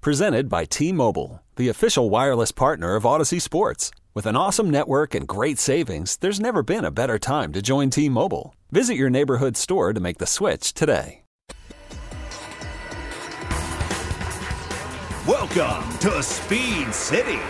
[0.00, 3.90] Presented by T Mobile, the official wireless partner of Odyssey Sports.
[4.14, 7.90] With an awesome network and great savings, there's never been a better time to join
[7.90, 8.54] T Mobile.
[8.70, 11.22] Visit your neighborhood store to make the switch today.
[15.26, 17.40] Welcome to Speed City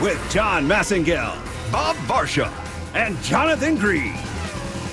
[0.00, 1.38] with John Massengale,
[1.70, 2.50] Bob Varsha,
[2.94, 4.14] and Jonathan Green.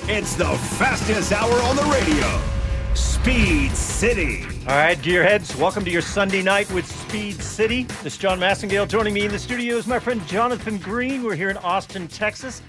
[0.04, 2.59] It's the fastest hour on the radio.
[2.94, 4.42] Speed City.
[4.66, 7.84] All right, gearheads, welcome to your Sunday night with Speed City.
[8.02, 8.88] This is John Massengale.
[8.88, 11.22] Joining me in the studio is my friend Jonathan Green.
[11.22, 12.62] We're here in Austin, Texas.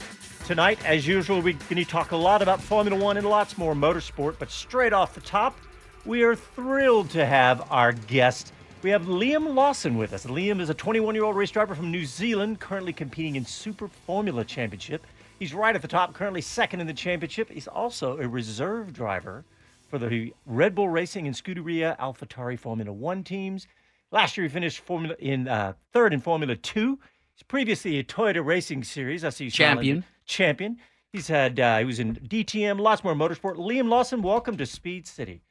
[0.45, 3.73] Tonight, as usual, we're going to talk a lot about Formula One and lots more
[3.73, 4.35] motorsport.
[4.37, 5.57] But straight off the top,
[6.05, 8.53] we are thrilled to have our guest.
[8.83, 10.27] We have Liam Lawson with us.
[10.27, 13.87] Liam is a 21 year old race driver from New Zealand, currently competing in Super
[13.87, 15.05] Formula Championship.
[15.39, 17.49] He's right at the top, currently second in the championship.
[17.49, 19.43] He's also a reserve driver
[19.91, 23.67] for the Red Bull Racing and Scuderia AlphaTauri Formula One teams.
[24.11, 26.97] Last year, he finished Formula in uh, third in Formula Two.
[27.35, 29.25] He's previously a Toyota Racing Series.
[29.25, 29.75] I see you smiling.
[29.75, 30.05] Champion.
[30.25, 30.77] Champion.
[31.11, 33.57] He's had uh, he was in DTM, lots more motorsport.
[33.57, 35.43] Liam Lawson, welcome to Speed City.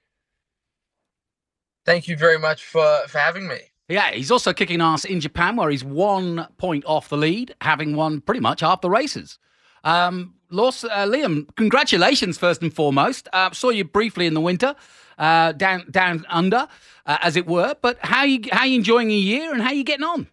[1.85, 3.59] Thank you very much for, for having me.
[3.89, 7.95] Yeah, he's also kicking ass in Japan, where he's one point off the lead, having
[7.95, 9.39] won pretty much half the races.
[9.85, 13.29] Um, Laws, uh, Liam, congratulations first and foremost.
[13.33, 14.75] Uh, saw you briefly in the winter,
[15.19, 16.67] uh, down down under,
[17.07, 17.77] uh, as it were.
[17.81, 20.27] But how you how you enjoying your year and how you getting on?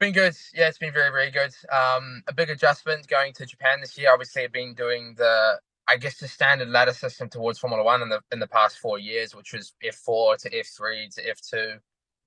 [0.00, 0.34] Been good.
[0.52, 1.54] Yeah, it's been very, very good.
[1.72, 4.12] Um, a big adjustment going to Japan this year.
[4.12, 8.08] Obviously, I've been doing the, I guess, the standard ladder system towards Formula One in
[8.08, 11.40] the in the past four years, which was F four to F three to F
[11.40, 11.74] two.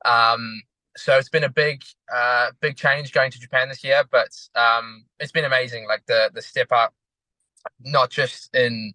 [0.06, 0.62] Um,
[0.98, 5.06] so it's been a big, uh, big change going to Japan this year, but um,
[5.20, 5.88] it's been amazing.
[5.88, 6.94] Like the the step up,
[7.82, 8.94] not just in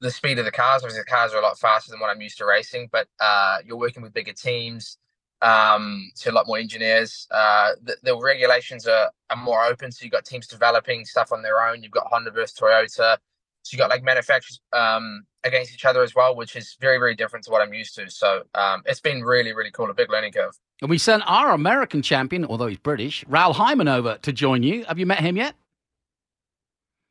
[0.00, 0.82] the speed of the cars.
[0.82, 3.58] Obviously, the cars are a lot faster than what I'm used to racing, but uh,
[3.66, 4.98] you're working with bigger teams,
[5.42, 7.26] um, so a lot more engineers.
[7.30, 11.42] Uh, the, the regulations are, are more open, so you've got teams developing stuff on
[11.42, 11.82] their own.
[11.82, 13.18] You've got Honda versus Toyota.
[13.62, 17.14] So you got like manufacturers um, against each other as well, which is very, very
[17.14, 18.10] different to what I'm used to.
[18.10, 19.90] So um, it's been really, really cool.
[19.90, 20.58] A big learning curve.
[20.80, 24.84] And we sent our American champion, although he's British, Raoul Hyman, over to join you.
[24.84, 25.54] Have you met him yet?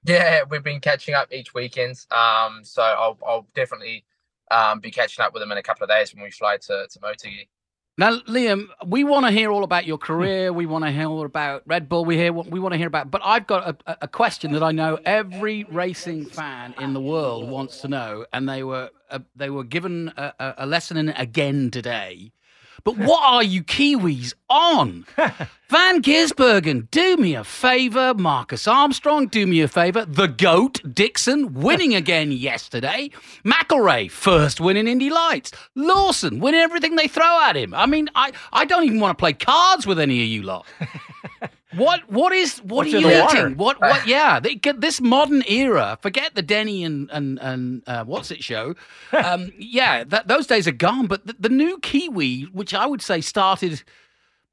[0.06, 2.06] Yeah, we've been catching up each weekend.
[2.10, 4.06] Um, so I'll, I'll definitely
[4.50, 6.88] um, be catching up with him in a couple of days when we fly to,
[6.90, 7.48] to Motegi.
[8.00, 10.54] Now, Liam, we want to hear all about your career.
[10.54, 12.06] We want to hear all about Red Bull.
[12.06, 13.12] We hear what we want to hear about.
[13.12, 17.50] But I've got a, a question that I know every racing fan in the world
[17.50, 21.16] wants to know, and they were uh, they were given a, a lesson in it
[21.20, 22.32] again today.
[22.84, 25.06] But what are you Kiwis on?
[25.70, 28.14] Van Gisbergen, do me a favour.
[28.16, 30.06] Marcus Armstrong, do me a favour.
[30.06, 33.12] The GOAT, Dixon, winning again yesterday.
[33.46, 35.52] McElrea, first win in Indy Lights.
[35.76, 37.74] Lawson, winning everything they throw at him.
[37.74, 40.66] I mean, I, I don't even want to play cards with any of you lot.
[41.76, 43.38] What what is what What's are you the water?
[43.38, 43.58] eating?
[43.58, 44.08] What what?
[44.08, 46.00] Yeah, they this modern era.
[46.02, 48.76] Forget the Denny and and and uh, what's it show.
[49.12, 51.06] Um, yeah, that, those days are gone.
[51.08, 53.84] But the, the new Kiwi, which I would say started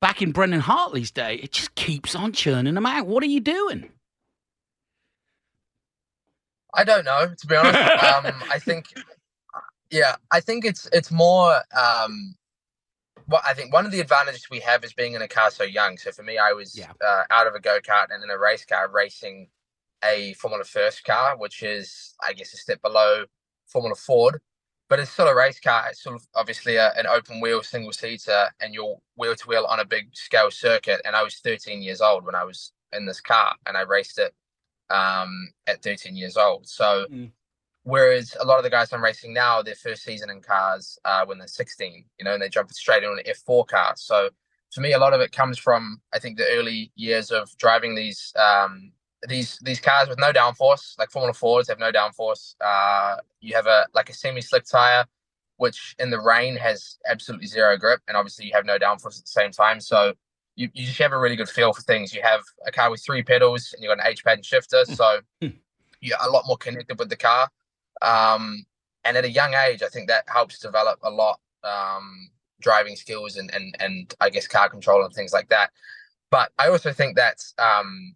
[0.00, 3.06] back in Brendan Hartley's day, it just keeps on churning them out.
[3.06, 3.90] What are you doing?
[6.74, 7.78] I don't know, to be honest.
[8.04, 8.86] um, I think,
[9.90, 11.56] yeah, I think it's it's more.
[11.78, 12.34] Um,
[13.26, 15.64] what I think one of the advantages we have is being in a car so
[15.64, 15.98] young.
[15.98, 16.92] So for me, I was Yeah.
[17.04, 19.50] uh, out of a go kart and in a race car racing
[20.04, 23.26] a Formula First car, which is I guess a step below
[23.66, 24.40] Formula Ford,
[24.88, 25.86] but it's still a race car.
[25.90, 29.64] It's sort of obviously a, an open wheel single seater, and you're wheel to wheel
[29.66, 31.00] on a big scale circuit.
[31.04, 34.18] And I was 13 years old when I was in this car, and I raced
[34.18, 34.34] it
[34.90, 36.68] um, at 13 years old.
[36.68, 37.06] So.
[37.10, 37.32] Mm.
[37.86, 41.24] Whereas a lot of the guys I'm racing now, their first season in cars uh,
[41.24, 43.92] when they're 16, you know, and they jump straight on an F4 car.
[43.96, 44.28] So
[44.74, 47.94] for me, a lot of it comes from I think the early years of driving
[47.94, 48.90] these um,
[49.28, 52.56] these these cars with no downforce, like Formula Fords have no downforce.
[52.60, 55.04] Uh, you have a like a semi-slick tire,
[55.58, 59.26] which in the rain has absolutely zero grip, and obviously you have no downforce at
[59.26, 59.80] the same time.
[59.80, 60.14] So
[60.56, 62.12] you, you just have a really good feel for things.
[62.12, 65.20] You have a car with three pedals, and you've got an H pattern shifter, so
[66.00, 67.48] you're a lot more connected with the car.
[68.02, 68.64] Um,
[69.04, 71.40] and at a young age, I think that helps develop a lot.
[71.64, 75.70] Um, driving skills and and and I guess car control and things like that.
[76.30, 78.14] But I also think that um,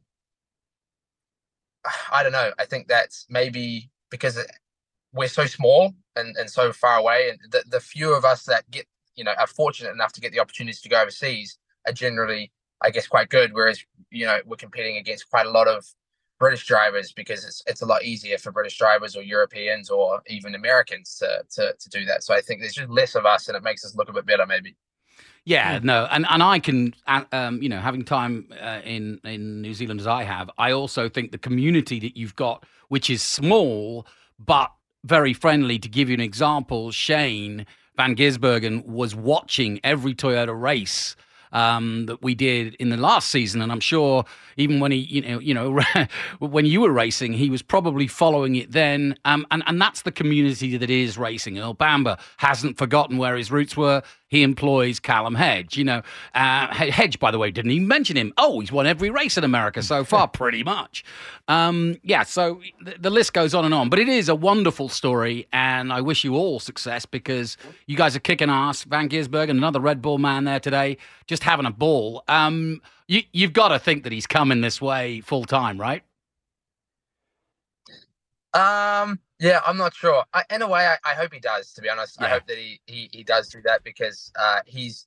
[2.13, 2.53] I don't know.
[2.59, 4.39] I think that's maybe because
[5.13, 8.71] we're so small and, and so far away, and the, the few of us that
[8.71, 8.87] get
[9.17, 12.53] you know are fortunate enough to get the opportunities to go overseas are generally,
[12.83, 13.53] I guess, quite good.
[13.53, 15.87] Whereas you know we're competing against quite a lot of
[16.41, 20.55] British drivers because it's it's a lot easier for British drivers or Europeans or even
[20.55, 22.25] Americans to to to do that.
[22.25, 24.27] So I think there's just less of us, and it makes us look a bit
[24.27, 24.75] better, maybe.
[25.45, 26.95] Yeah, no, and, and I can,
[27.33, 31.09] um, you know, having time uh, in in New Zealand as I have, I also
[31.09, 34.07] think the community that you've got, which is small
[34.39, 34.73] but
[35.05, 35.79] very friendly.
[35.79, 37.67] To give you an example, Shane
[37.97, 41.17] Van Gisbergen was watching every Toyota race
[41.53, 44.25] um, that we did in the last season, and I'm sure
[44.57, 45.81] even when he, you know, you know,
[46.39, 49.17] when you were racing, he was probably following it then.
[49.25, 51.59] Um, and and that's the community that is racing.
[51.59, 54.03] Earl Bamber hasn't forgotten where his roots were.
[54.31, 55.77] He employs Callum Hedge.
[55.77, 56.03] You know,
[56.35, 58.33] uh, Hedge, by the way, didn't even mention him.
[58.39, 61.05] Oh, he's won every race in America so far, pretty much.
[61.49, 63.91] Um, yeah, so the, the list goes on and on.
[63.91, 67.57] But it is a wonderful story, and I wish you all success because
[67.87, 68.85] you guys are kicking ass.
[68.85, 72.23] Van Gisbergen, and another Red Bull man there today, just having a ball.
[72.29, 76.05] Um, you, you've got to think that he's coming this way full time, right?
[78.55, 80.25] Um, yeah, I'm not sure.
[80.35, 81.73] I, in a way, I, I, hope he does.
[81.73, 82.27] To be honest, yeah.
[82.27, 85.07] I hope that he, he he does do that because uh, he's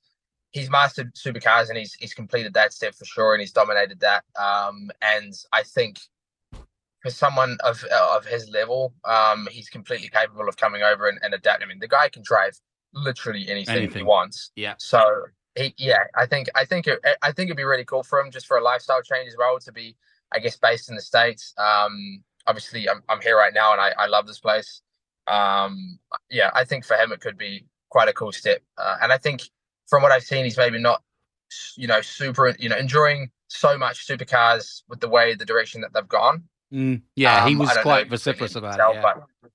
[0.50, 4.24] he's mastered supercars and he's he's completed that step for sure, and he's dominated that.
[4.38, 6.00] Um, and I think
[7.00, 11.32] for someone of of his level, um, he's completely capable of coming over and, and
[11.32, 11.66] adapting.
[11.66, 12.58] I mean, the guy can drive
[12.92, 13.98] literally anything, anything.
[13.98, 14.50] he wants.
[14.56, 14.74] Yeah.
[14.78, 15.02] So
[15.54, 18.30] he, yeah, I think I think it, I think it'd be really cool for him
[18.30, 19.96] just for a lifestyle change as well to be,
[20.32, 21.54] I guess, based in the states.
[21.56, 24.82] Um, obviously, I'm I'm here right now and I I love this place.
[25.26, 25.98] Um,
[26.30, 28.62] yeah, I think for him it could be quite a cool step.
[28.76, 29.42] Uh, and I think
[29.86, 31.02] from what I've seen, he's maybe not,
[31.76, 35.92] you know, super, you know, enjoying so much supercars with the way the direction that
[35.94, 36.44] they've gone.
[36.72, 39.00] Mm, yeah, um, he was quite vociferous about himself, it.
[39.00, 39.12] Yeah.
[39.14, 39.50] But,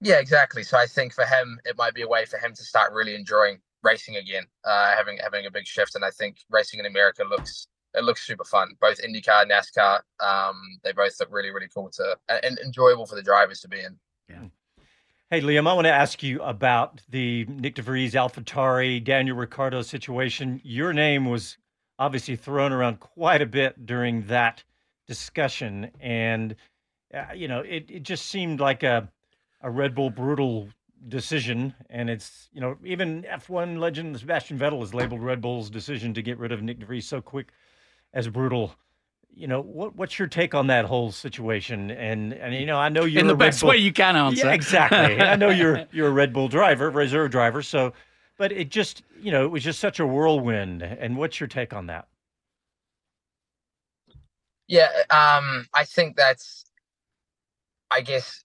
[0.00, 0.62] yeah, exactly.
[0.62, 3.14] So I think for him, it might be a way for him to start really
[3.14, 5.94] enjoying racing again, uh, having having a big shift.
[5.94, 8.68] And I think racing in America looks it looks super fun.
[8.80, 13.22] Both IndyCar, NASCAR, um, they both look really really cool to and enjoyable for the
[13.22, 13.96] drivers to be in.
[14.28, 14.44] Yeah.
[15.30, 19.82] Hey Liam, I want to ask you about the Nick de Vries, AlphaTauri, Daniel Ricciardo
[19.82, 20.60] situation.
[20.62, 21.56] Your name was
[21.98, 24.62] obviously thrown around quite a bit during that
[25.08, 26.54] discussion, and
[27.12, 29.10] uh, you know it, it just seemed like a
[29.62, 30.68] a Red Bull brutal
[31.08, 36.12] decision, and it's you know even F1 legend Sebastian Vettel has labeled Red Bull's decision
[36.14, 37.52] to get rid of Nick de Vries so quick
[38.12, 38.74] as brutal.
[39.34, 39.96] You know what?
[39.96, 41.90] What's your take on that whole situation?
[41.90, 44.16] And and you know I know you're in the a best Bull, way you can
[44.16, 44.46] answer.
[44.46, 45.20] Yeah, exactly.
[45.20, 47.62] I know you're you're a Red Bull driver, reserve driver.
[47.62, 47.92] So,
[48.38, 50.82] but it just you know it was just such a whirlwind.
[50.82, 52.08] And what's your take on that?
[54.68, 56.64] Yeah, um, I think that's,
[57.90, 58.44] I guess,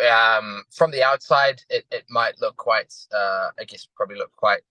[0.00, 4.62] um, from the outside, it, it might look quite, uh, I guess, probably look quite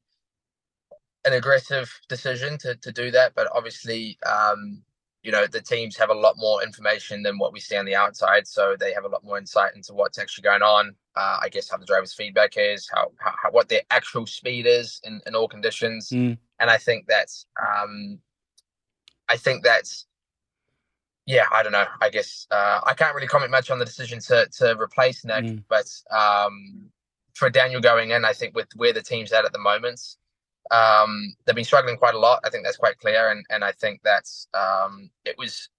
[1.26, 3.34] an aggressive decision to, to do that.
[3.36, 4.82] But obviously, um,
[5.22, 7.96] you know, the teams have a lot more information than what we see on the
[7.96, 8.46] outside.
[8.48, 10.96] So they have a lot more insight into what's actually going on.
[11.16, 14.66] Uh, I guess how the driver's feedback is, how, how, how, what their actual speed
[14.66, 16.10] is in, in all conditions.
[16.10, 16.38] Mm.
[16.60, 18.20] And I think that's, um,
[19.30, 20.06] I think that's,
[21.26, 21.86] yeah, I don't know.
[22.02, 25.46] I guess uh, I can't really comment much on the decision to to replace Nick,
[25.46, 25.64] mm.
[25.70, 26.90] but um,
[27.34, 30.18] for Daniel going in, I think with where the team's at at the moment,
[30.72, 32.40] um, they've been struggling quite a lot.
[32.44, 35.70] I think that's quite clear, and and I think that's um, it was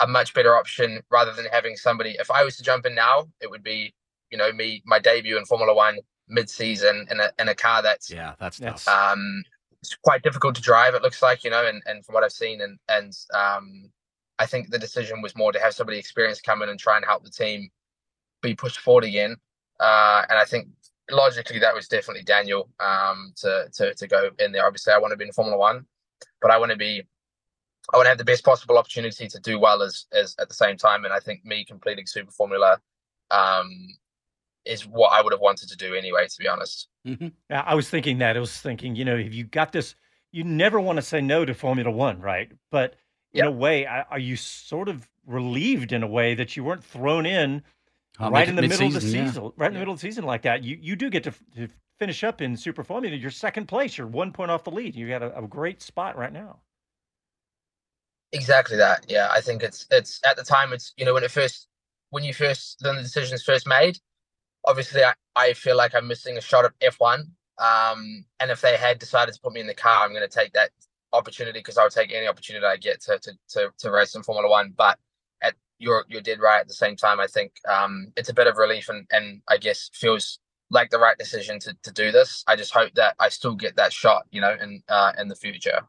[0.00, 2.16] a much better option rather than having somebody.
[2.18, 3.94] If I was to jump in now, it would be
[4.30, 5.98] you know me my debut in Formula One
[6.28, 8.86] mid-season in a in a car that's yeah that's tough.
[8.88, 9.44] Um,
[9.80, 10.94] it's quite difficult to drive.
[10.94, 13.90] It looks like you know, and and from what I've seen, and and um,
[14.38, 17.04] I think the decision was more to have somebody experienced come in and try and
[17.04, 17.70] help the team
[18.42, 19.36] be pushed forward again.
[19.80, 20.68] Uh, and I think
[21.10, 24.66] logically that was definitely Daniel um, to, to to go in there.
[24.66, 25.86] Obviously, I want to be in Formula One,
[26.40, 27.02] but I want to be
[27.92, 30.54] I want to have the best possible opportunity to do well as as at the
[30.54, 31.04] same time.
[31.04, 32.80] And I think me completing Super Formula
[33.30, 33.88] um,
[34.64, 36.26] is what I would have wanted to do anyway.
[36.26, 37.28] To be honest, mm-hmm.
[37.50, 39.94] I was thinking that I was thinking, you know, if you got this,
[40.32, 42.50] you never want to say no to Formula One, right?
[42.70, 42.94] But
[43.32, 47.26] in a way, are you sort of relieved in a way that you weren't thrown
[47.26, 47.62] in
[48.20, 49.50] uh, right in the middle of the season, yeah.
[49.56, 50.64] right in the middle of the season like that?
[50.64, 51.68] You you do get to, to
[51.98, 53.16] finish up in Super Formula.
[53.16, 53.98] You're second place.
[53.98, 54.96] You're one point off the lead.
[54.96, 56.60] You got a, a great spot right now.
[58.32, 59.06] Exactly that.
[59.08, 61.68] Yeah, I think it's it's at the time it's you know when it first
[62.10, 63.98] when you first when the decisions first made,
[64.66, 67.20] obviously I, I feel like I'm missing a shot of F1
[67.58, 70.28] Um, and if they had decided to put me in the car, I'm going to
[70.28, 70.70] take that
[71.12, 74.22] opportunity because I would take any opportunity I get to to to, to race in
[74.22, 74.72] Formula One.
[74.76, 75.13] But at
[75.78, 76.60] you're you're dead right.
[76.60, 79.56] At the same time, I think um, it's a bit of relief and and I
[79.58, 80.38] guess feels
[80.70, 82.44] like the right decision to to do this.
[82.46, 85.36] I just hope that I still get that shot, you know, in uh, in the
[85.36, 85.80] future.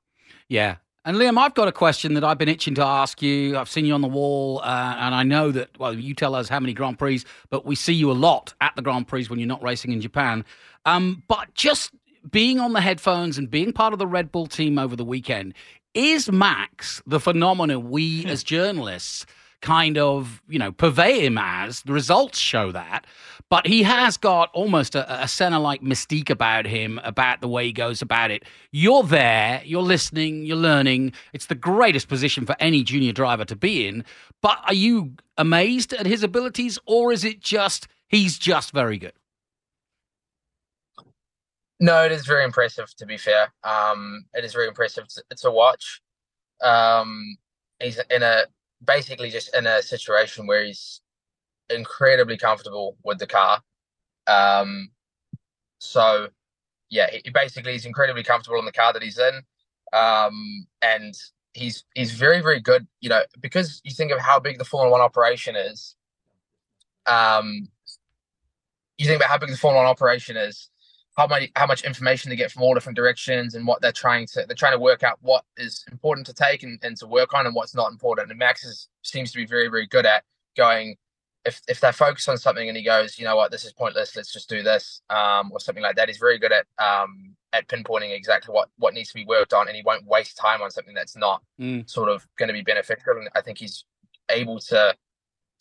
[0.48, 0.76] Yeah,
[1.06, 3.60] and Liam, I've got a question that I've been itching to ask you.
[3.60, 6.50] I've seen you on the wall, uh, and I know that, well, you tell us
[6.50, 9.38] how many Grand Prix, but we see you a lot at the Grand Prix when
[9.38, 10.44] you're not racing in Japan.
[10.86, 11.92] Um, but just
[12.32, 15.54] being on the headphones and being part of the Red Bull team over the weekend,
[15.94, 19.28] is Max the phenomenon we as journalists
[19.66, 21.82] kind of, you know, purvey him as?
[21.82, 23.06] The results show that.
[23.50, 27.66] But he has got almost a, a Senna like mystique about him, about the way
[27.66, 28.44] he goes about it.
[28.72, 31.14] You're there, you're listening, you're learning.
[31.34, 34.06] It's the greatest position for any junior driver to be in.
[34.42, 39.14] But are you amazed at his abilities, or is it just he's just very good?
[41.80, 42.96] No, it is very impressive.
[42.98, 46.02] To be fair, um, it is very impressive to, to watch.
[46.64, 47.38] Um,
[47.80, 48.46] he's in a
[48.84, 51.02] basically just in a situation where he's
[51.70, 53.62] incredibly comfortable with the car.
[54.28, 54.90] Um,
[55.80, 56.30] so
[56.90, 59.42] yeah, he, basically he's incredibly comfortable in the car that he's in,
[59.94, 61.14] um, and
[61.54, 62.88] he's he's very very good.
[63.02, 65.96] You know, because you think of how big the Formula One operation is.
[67.08, 67.68] Um,
[68.98, 70.70] you think about how big the Formula One operation is,
[71.18, 74.28] how much how much information they get from all different directions, and what they're trying
[74.28, 77.34] to they're trying to work out what is important to take and, and to work
[77.34, 78.30] on, and what's not important.
[78.30, 80.24] And Max is, seems to be very very good at
[80.58, 80.98] going
[81.46, 84.16] if if they're focused on something and he goes, you know what, this is pointless,
[84.16, 86.10] let's just do this, um, or something like that.
[86.10, 89.68] He's very good at um, at pinpointing exactly what what needs to be worked on,
[89.68, 91.88] and he won't waste time on something that's not mm.
[91.90, 93.18] sort of going to be beneficial.
[93.18, 93.86] And I think he's
[94.30, 94.96] able to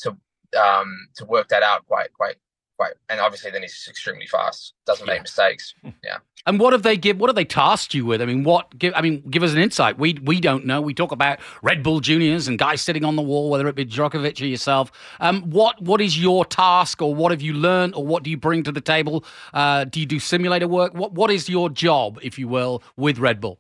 [0.01, 0.17] to
[0.59, 2.37] um, to work that out quite quite
[2.85, 2.97] quite.
[3.09, 5.75] And obviously, then he's extremely fast, doesn't make mistakes.
[6.03, 6.19] Yeah.
[6.47, 7.19] And what have they give?
[7.19, 8.21] What have they tasked you with?
[8.21, 8.93] I mean, what give?
[8.95, 9.99] I mean, give us an insight.
[9.99, 10.81] We we don't know.
[10.81, 13.87] We talk about Red Bull Juniors and guys sitting on the wall, whether it be
[13.87, 14.93] Djokovic or yourself.
[15.21, 18.37] Um, what what is your task, or what have you learned, or what do you
[18.37, 19.25] bring to the table?
[19.55, 20.95] Uh, do you do simulator work?
[20.95, 23.59] What what is your job, if you will, with Red Bull?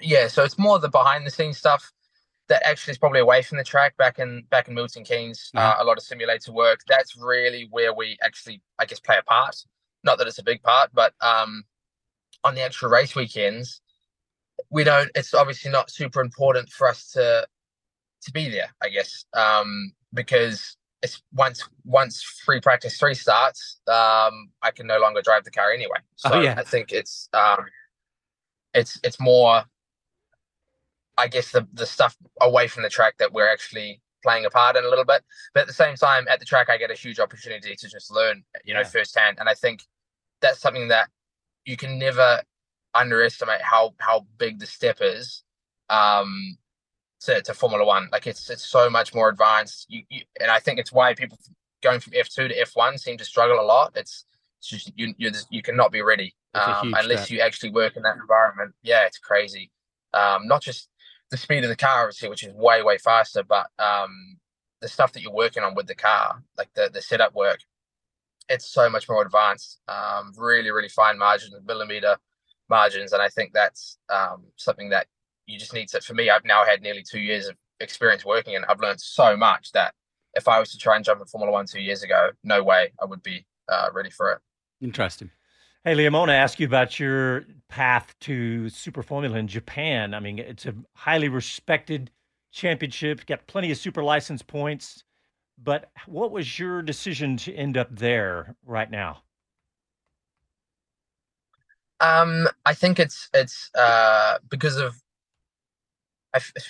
[0.00, 1.92] Yeah, so it's more the behind the scenes stuff
[2.48, 5.50] that actually is probably away from the track back in back in Milton Keynes.
[5.54, 6.80] Uh, a lot of simulator work.
[6.88, 9.56] That's really where we actually, I guess, play a part.
[10.04, 11.64] Not that it's a big part, but um,
[12.44, 13.80] on the actual race weekends,
[14.70, 15.10] we don't.
[15.14, 17.46] It's obviously not super important for us to
[18.22, 18.70] to be there.
[18.82, 24.98] I guess um, because it's once once free practice three starts, um, I can no
[24.98, 25.98] longer drive the car anyway.
[26.24, 26.54] Oh, so oh, yeah.
[26.56, 27.66] I think it's um,
[28.74, 29.64] it's it's more
[31.18, 34.76] I guess the the stuff away from the track that we're actually playing a part
[34.76, 35.22] in a little bit.
[35.54, 38.10] But at the same time, at the track, I get a huge opportunity to just
[38.10, 38.86] learn, you know, yeah.
[38.86, 39.38] firsthand.
[39.38, 39.82] And I think
[40.40, 41.08] that's something that
[41.64, 42.42] you can never
[42.94, 45.42] underestimate how how big the step is
[45.90, 46.56] um,
[47.20, 48.08] to, to Formula One.
[48.12, 49.86] Like it's it's so much more advanced.
[49.88, 51.38] You, you and I think it's why people
[51.82, 53.92] going from F two to F one seem to struggle a lot.
[53.94, 54.24] It's,
[54.58, 57.30] it's just you you you cannot be ready um, unless step.
[57.30, 58.74] you actually work in that environment.
[58.82, 59.70] Yeah, it's crazy.
[60.14, 60.88] Um, not just
[61.30, 63.42] the speed of the car, obviously, which is way way faster.
[63.42, 64.38] But um,
[64.80, 67.60] the stuff that you're working on with the car, like the the setup work,
[68.48, 69.80] it's so much more advanced.
[69.88, 72.16] Um, really really fine margins, millimeter
[72.68, 75.06] margins, and I think that's um, something that
[75.46, 76.00] you just need to.
[76.00, 79.36] For me, I've now had nearly two years of experience working, and I've learned so
[79.36, 79.94] much that
[80.34, 82.92] if I was to try and jump in Formula One two years ago, no way
[83.00, 84.38] I would be uh, ready for it.
[84.80, 85.30] Interesting.
[85.88, 90.12] Hey, Liam, I want to ask you about your path to Super Formula in Japan.
[90.12, 92.10] I mean, it's a highly respected
[92.52, 95.02] championship, got plenty of super license points.
[95.56, 99.22] But what was your decision to end up there right now?
[102.00, 104.94] Um, I think it's it's uh, because of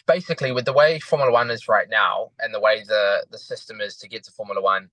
[0.06, 3.80] basically with the way Formula One is right now and the way the the system
[3.80, 4.90] is to get to Formula One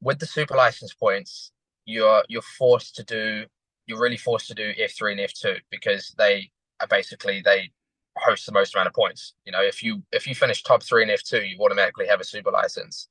[0.00, 1.52] with the super license points
[1.90, 3.44] you're you're forced to do
[3.86, 7.70] you're really forced to do F3 and F2 because they are basically they
[8.16, 9.34] host the most amount of points.
[9.44, 12.24] You know, if you if you finish top three in F2, you automatically have a
[12.24, 13.08] super license.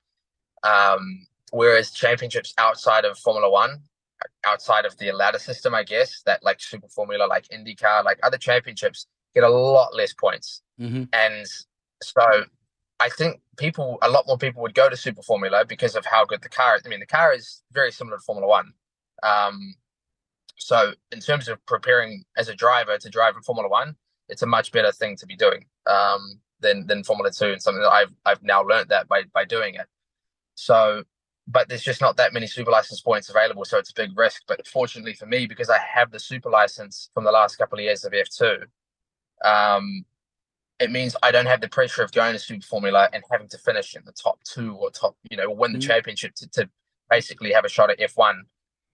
[0.64, 3.82] Um, whereas championships outside of Formula One,
[4.46, 8.38] outside of the ladder system, I guess that like Super Formula, like IndyCar, like other
[8.38, 11.04] championships get a lot less points, mm-hmm.
[11.14, 11.46] and
[12.02, 12.46] so
[13.00, 16.26] I think people, a lot more people would go to Super Formula because of how
[16.26, 16.82] good the car is.
[16.86, 18.74] I mean, the car is very similar to Formula One.
[19.24, 19.76] Um,
[20.58, 23.96] so, in terms of preparing as a driver to drive in Formula One,
[24.28, 27.82] it's a much better thing to be doing um, than than Formula Two, and something
[27.82, 29.88] that I've I've now learned that by by doing it.
[30.56, 31.04] So,
[31.48, 34.44] but there's just not that many super license points available, so it's a big risk.
[34.48, 37.84] But fortunately for me, because I have the super license from the last couple of
[37.86, 38.64] years of F2,
[39.46, 40.06] um,
[40.80, 43.58] it means I don't have the pressure of going to Super Formula and having to
[43.58, 45.88] finish in the top two or top, you know, win the mm.
[45.88, 46.70] championship to, to
[47.10, 48.40] basically have a shot at F1.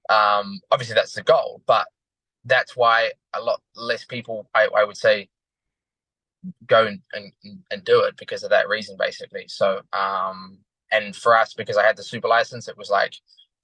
[0.09, 1.87] Um, obviously, that's the goal, but
[2.43, 5.29] that's why a lot less people, I, I would say,
[6.67, 7.31] go and, and,
[7.71, 9.45] and do it because of that reason, basically.
[9.47, 10.59] So, um,
[10.91, 13.13] and for us, because I had the super license, it was like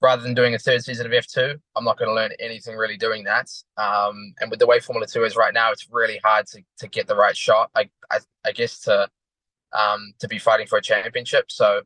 [0.02, 2.96] rather than doing a third season of F2, I'm not going to learn anything really
[2.96, 3.48] doing that.
[3.76, 6.88] Um, and with the way Formula 2 is right now, it's really hard to, to
[6.88, 9.08] get the right shot, I, I, I guess, to
[9.72, 11.50] um, to be fighting for a championship.
[11.50, 11.82] So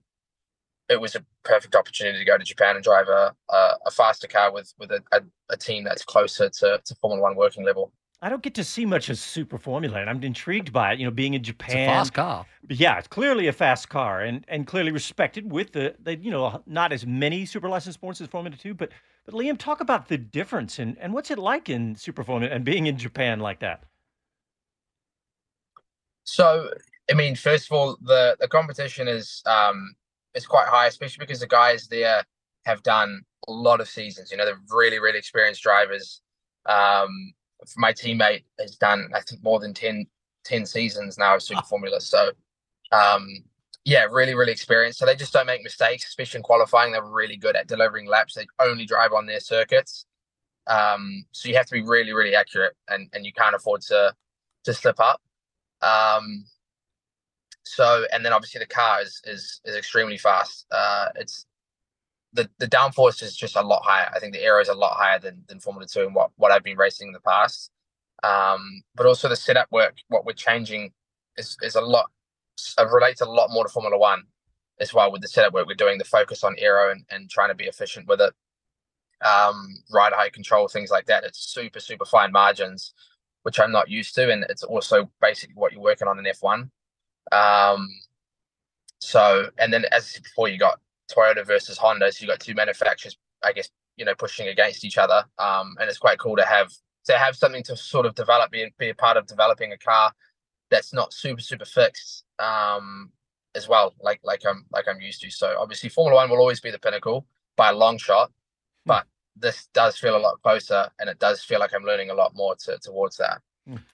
[0.88, 4.26] it was a perfect opportunity to go to Japan and drive a, a, a faster
[4.26, 5.20] car with with a, a,
[5.50, 7.92] a, team that's closer to, to Formula One working level.
[8.26, 10.98] I don't get to see much of Super Formula, and I'm intrigued by it.
[10.98, 12.46] You know, being in Japan, it's a fast car.
[12.68, 16.60] Yeah, it's clearly a fast car, and and clearly respected with the, the you know
[16.66, 18.90] not as many Super License points as Formula Two, but
[19.26, 22.64] but Liam, talk about the difference and and what's it like in Super Formula and
[22.64, 23.84] being in Japan like that.
[26.24, 26.70] So,
[27.08, 29.94] I mean, first of all, the the competition is um
[30.34, 32.24] is quite high, especially because the guys there
[32.64, 34.32] have done a lot of seasons.
[34.32, 36.22] You know, they're really really experienced drivers.
[36.68, 37.32] Um,
[37.76, 40.06] my teammate has done I think more than 10,
[40.44, 41.68] 10 seasons now of Super oh.
[41.68, 42.00] Formula.
[42.00, 42.30] So
[42.92, 43.44] um,
[43.86, 44.98] yeah, really, really experienced.
[44.98, 46.92] So they just don't make mistakes, especially in qualifying.
[46.92, 48.34] They're really good at delivering laps.
[48.34, 50.06] They only drive on their circuits.
[50.66, 54.12] Um, so you have to be really, really accurate and, and you can't afford to
[54.64, 55.20] to slip up.
[55.82, 56.44] Um,
[57.64, 60.66] so and then obviously the car is is, is extremely fast.
[60.72, 61.46] Uh, it's
[62.36, 64.10] the the downforce is just a lot higher.
[64.14, 66.52] I think the aero is a lot higher than than Formula Two and what what
[66.52, 67.70] I've been racing in the past.
[68.22, 70.92] Um, but also the setup work, what we're changing
[71.36, 72.06] is is a lot.
[72.78, 74.22] It relates a lot more to Formula One
[74.80, 75.98] as well with the setup work we're doing.
[75.98, 78.32] The focus on aero and, and trying to be efficient with it.
[79.26, 81.24] Um, ride height control, things like that.
[81.24, 82.92] It's super super fine margins,
[83.42, 86.70] which I'm not used to, and it's also basically what you're working on in F1.
[87.32, 87.88] Um,
[88.98, 92.12] so, and then as before, you got Toyota versus Honda.
[92.12, 95.24] So you got two manufacturers, I guess, you know, pushing against each other.
[95.38, 96.72] Um, and it's quite cool to have
[97.06, 100.12] to have something to sort of develop, be, be a part of developing a car
[100.70, 103.10] that's not super super fixed um,
[103.54, 105.30] as well, like like I'm like I'm used to.
[105.30, 108.32] So obviously, Formula One will always be the pinnacle by a long shot,
[108.84, 112.14] but this does feel a lot closer, and it does feel like I'm learning a
[112.14, 113.40] lot more to, towards that.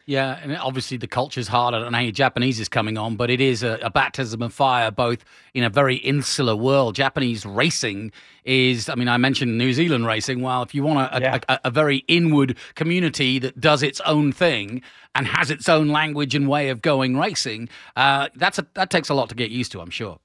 [0.05, 1.75] Yeah, and obviously the culture's hard.
[1.75, 4.53] I don't know how Japanese is coming on, but it is a, a, baptism of
[4.53, 6.95] fire, both in a very insular world.
[6.95, 8.13] Japanese racing
[8.45, 10.43] is, I mean, I mentioned New Zealand racing.
[10.43, 11.39] Well, if you want a, yeah.
[11.49, 14.83] a, a very inward community that does its own thing
[15.15, 19.09] and has its own language and way of going racing, uh, that's a, that takes
[19.09, 20.19] a lot to get used to, I'm sure.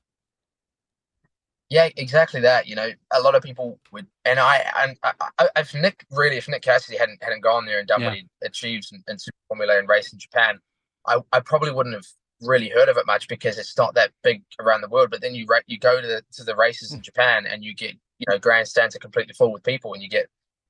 [1.69, 2.67] Yeah, exactly that.
[2.67, 4.97] You know, a lot of people would, and I, and
[5.38, 8.08] I, if Nick really, if Nick Cassidy hadn't hadn't gone there and done yeah.
[8.08, 10.60] what he achieved in, in, Super Formula and race in Japan,
[11.08, 12.06] I, I probably wouldn't have
[12.41, 15.10] really heard of it much because it's not that big around the world.
[15.12, 17.95] But then you you go to the to the races in Japan and you get
[18.19, 20.30] you know grandstands are completely full with people, and you get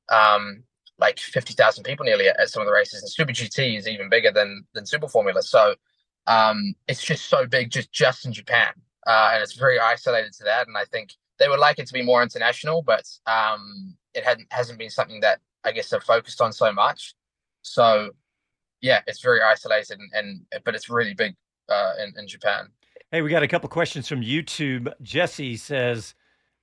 [0.09, 0.63] um
[0.97, 3.03] like fifty thousand people nearly at, at some of the races.
[3.03, 5.43] And Super GT is even bigger than than Super Formula.
[5.43, 5.75] So
[6.25, 8.73] um, it's just so big just just in Japan
[9.07, 10.67] uh, and it's very isolated to that.
[10.67, 14.47] And I think they would like it to be more international, but um, it hadn't
[14.51, 17.15] hasn't been something that I guess they've focused on so much.
[17.61, 18.11] So
[18.81, 20.11] yeah, it's very isolated, and,
[20.51, 21.35] and but it's really big
[21.69, 22.67] uh, in, in Japan.
[23.11, 24.91] Hey, we got a couple questions from YouTube.
[25.01, 26.13] Jesse says,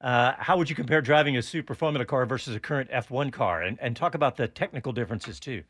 [0.03, 3.63] uh, "How would you compare driving a Super Formula car versus a current F1 car,
[3.63, 5.63] and and talk about the technical differences too?"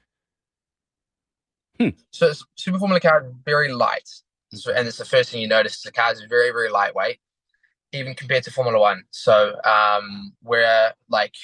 [1.78, 1.90] Hmm.
[2.10, 4.08] So Super Formula car very light
[4.66, 5.82] and it's the first thing you notice.
[5.82, 7.18] The car is very, very lightweight,
[7.92, 9.04] even compared to Formula One.
[9.10, 11.34] So um, we're like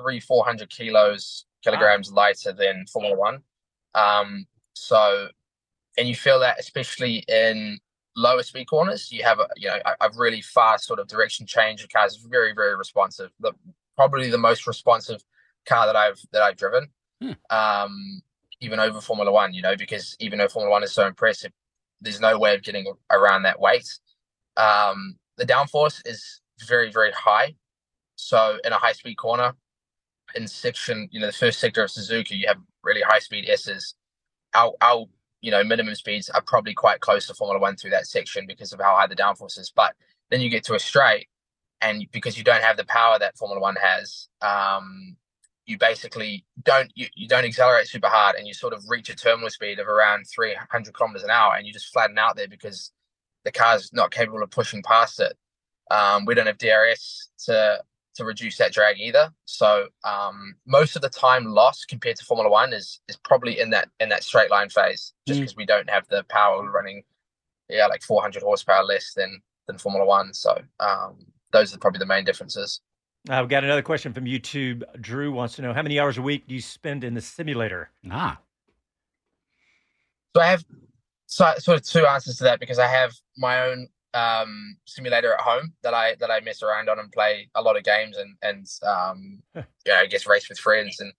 [0.00, 2.22] three, four hundred kilos, kilograms wow.
[2.22, 3.42] lighter than Formula One.
[3.94, 5.28] Um, so,
[5.98, 7.78] and you feel that especially in
[8.16, 9.10] lower speed corners.
[9.10, 11.82] You have a you know a, a really fast sort of direction change.
[11.82, 13.30] The car is very, very responsive.
[13.40, 13.52] The,
[13.96, 15.22] probably the most responsive
[15.66, 16.88] car that I've that I've driven.
[17.20, 17.32] Hmm.
[17.50, 18.22] Um,
[18.60, 21.52] even over Formula One, you know, because even though Formula One is so impressive,
[22.02, 23.88] there's no way of getting around that weight.
[24.56, 27.54] Um, the downforce is very, very high.
[28.16, 29.54] So in a high speed corner,
[30.34, 33.94] in section, you know, the first sector of Suzuka, you have really high speed S's.
[34.54, 35.06] Our, our,
[35.40, 38.72] you know, minimum speeds are probably quite close to Formula One through that section because
[38.72, 39.72] of how high the downforce is.
[39.74, 39.94] But
[40.30, 41.28] then you get to a straight,
[41.80, 45.16] and because you don't have the power that Formula One has, um,
[45.66, 49.16] you basically don't you, you don't accelerate super hard and you sort of reach a
[49.16, 52.90] terminal speed of around 300 kilometers an hour and you just flatten out there because
[53.44, 55.36] the car's not capable of pushing past it
[55.90, 57.82] Um, we don't have DRS to
[58.14, 59.30] to reduce that drag either.
[59.46, 63.70] So um, most of the time lost compared to Formula One is is probably in
[63.70, 65.58] that in that straight line phase, just because mm.
[65.58, 67.04] we don't have the power running,
[67.68, 70.34] yeah, like 400 horsepower less than than Formula One.
[70.34, 72.80] So um, those are probably the main differences.
[73.28, 74.82] Uh, we've got another question from YouTube.
[75.00, 77.90] Drew wants to know how many hours a week do you spend in the simulator?
[78.10, 78.38] Ah.
[80.34, 80.64] So I have
[81.26, 85.40] so, sort of two answers to that because I have my own um, simulator at
[85.40, 88.36] home that I that I mess around on and play a lot of games and
[88.42, 91.12] and um, you know I guess race with friends and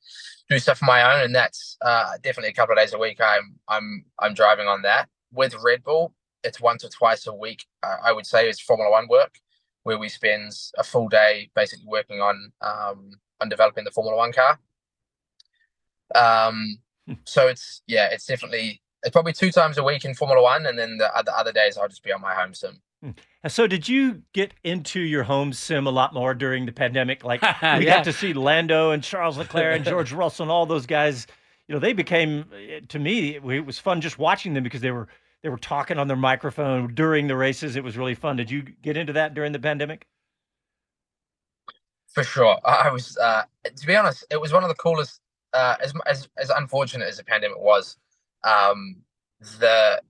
[0.50, 3.20] do stuff on my own and that's uh, definitely a couple of days a week
[3.20, 6.14] I'm I'm I'm driving on that with Red Bull
[6.44, 9.40] it's once or twice a week uh, I would say is Formula One work
[9.84, 14.32] where we spend a full day basically working on um, on developing the Formula One
[14.32, 14.60] car
[16.16, 17.14] um, hmm.
[17.26, 20.80] so it's yeah it's definitely it's probably two times a week in Formula One, and
[20.80, 22.82] then the other other days I'll just be on my home sim.
[23.02, 23.12] Hmm.
[23.48, 27.24] So, did you get into your home sim a lot more during the pandemic?
[27.24, 27.98] Like, we yeah.
[27.98, 31.28] got to see Lando and Charles Leclerc and George Russell and all those guys.
[31.68, 32.46] You know, they became
[32.90, 35.08] to me it was fun just watching them because they were
[35.44, 37.76] they were talking on their microphone during the races.
[37.76, 38.38] It was really fun.
[38.38, 40.08] Did you get into that during the pandemic?
[42.14, 43.18] For sure, I was.
[43.18, 43.44] Uh,
[43.76, 45.20] to be honest, it was one of the coolest.
[45.52, 47.98] Uh, as as as unfortunate as the pandemic was,
[48.44, 48.98] um,
[49.60, 50.02] the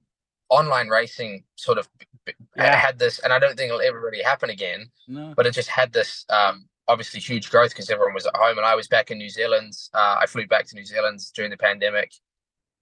[0.50, 1.90] online racing sort of
[2.56, 2.76] yeah.
[2.76, 4.90] had this, and I don't think it'll ever really happen again.
[5.08, 5.34] No.
[5.36, 8.66] But it just had this um, obviously huge growth because everyone was at home, and
[8.66, 9.74] I was back in New Zealand.
[9.94, 12.12] Uh, I flew back to New Zealand during the pandemic,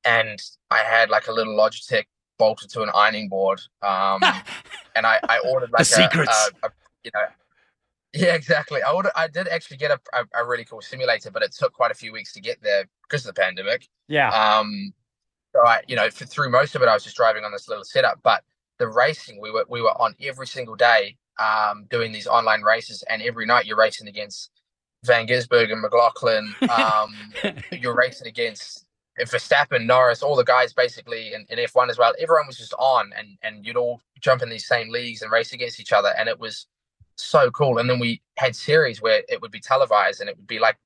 [0.03, 2.05] and I had like a little Logitech
[2.41, 4.19] bolted to an ironing board, um,
[4.95, 6.09] and I, I ordered like a.
[6.63, 6.71] A, a,
[7.03, 7.25] you know.
[8.13, 8.81] Yeah, exactly.
[8.81, 11.71] I ordered, I did actually get a, a, a really cool simulator, but it took
[11.71, 13.87] quite a few weeks to get there because of the pandemic.
[14.07, 14.29] Yeah.
[14.29, 14.91] Um,
[15.53, 17.69] so I, you know, for, through most of it, I was just driving on this
[17.69, 18.19] little setup.
[18.23, 18.43] But
[18.79, 23.03] the racing, we were we were on every single day, um, doing these online races,
[23.07, 24.49] and every night you're racing against
[25.05, 26.55] Van Gisbergen and McLaughlin.
[26.69, 27.15] Um,
[27.71, 28.87] you're racing against
[29.29, 32.13] Verstappen, Norris, all the guys basically in, in F1 as well.
[32.19, 35.53] Everyone was just on, and and you'd all jump in these same leagues and race
[35.53, 36.67] against each other, and it was
[37.15, 37.77] so cool.
[37.77, 40.77] And then we had series where it would be televised, and it would be like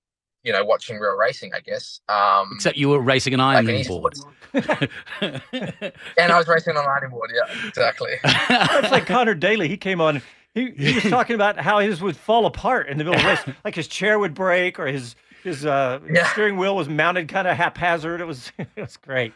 [0.45, 1.99] you know, watching real racing, I guess.
[2.07, 4.13] Um, Except you were racing an ironing like board.
[4.53, 7.31] and I was racing on an ironing board.
[7.33, 8.11] Yeah, exactly.
[8.23, 9.67] That's like Conor Daly.
[9.67, 10.21] He came on.
[10.53, 13.27] He, he was talking about how his would fall apart in the middle of the
[13.27, 16.27] race, like his chair would break or his his uh, yeah.
[16.31, 18.19] steering wheel was mounted kind of haphazard.
[18.19, 19.31] It was it was great.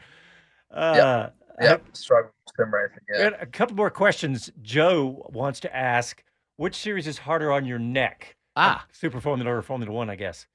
[0.71, 1.35] Uh, yep.
[1.61, 1.85] Yep.
[1.93, 2.97] Struggle sim racing.
[3.13, 3.29] Yeah.
[3.39, 4.51] A couple more questions.
[4.61, 6.23] Joe wants to ask,
[6.57, 8.35] which series is harder on your neck?
[8.55, 10.47] Ah, Super Formula or Formula One, I guess.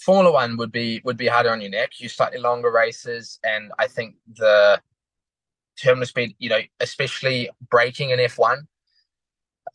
[0.00, 1.98] Formula One would be would be harder on your neck.
[1.98, 4.80] You slightly longer races, and I think the
[5.80, 8.66] terminal speed, you know, especially braking in F one,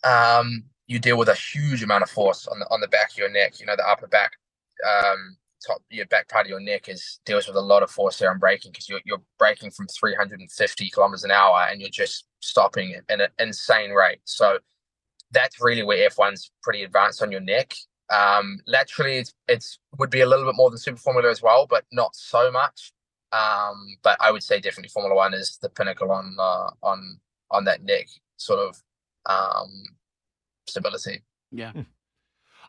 [0.03, 3.17] um, you deal with a huge amount of force on the on the back of
[3.17, 3.59] your neck.
[3.59, 4.31] You know, the upper back,
[4.87, 8.19] um, top your back part of your neck is deals with a lot of force
[8.19, 12.25] there on braking because you're you're braking from 350 kilometers an hour and you're just
[12.39, 14.19] stopping at an insane rate.
[14.25, 14.59] So
[15.31, 17.73] that's really where F1's pretty advanced on your neck.
[18.11, 21.65] Um, laterally, it's, it's would be a little bit more than Super Formula as well,
[21.67, 22.93] but not so much.
[23.31, 27.19] Um, but I would say definitely Formula One is the pinnacle on uh, on
[27.51, 28.81] on that neck sort of
[29.25, 29.69] um,
[30.67, 31.23] stability.
[31.51, 31.71] Yeah.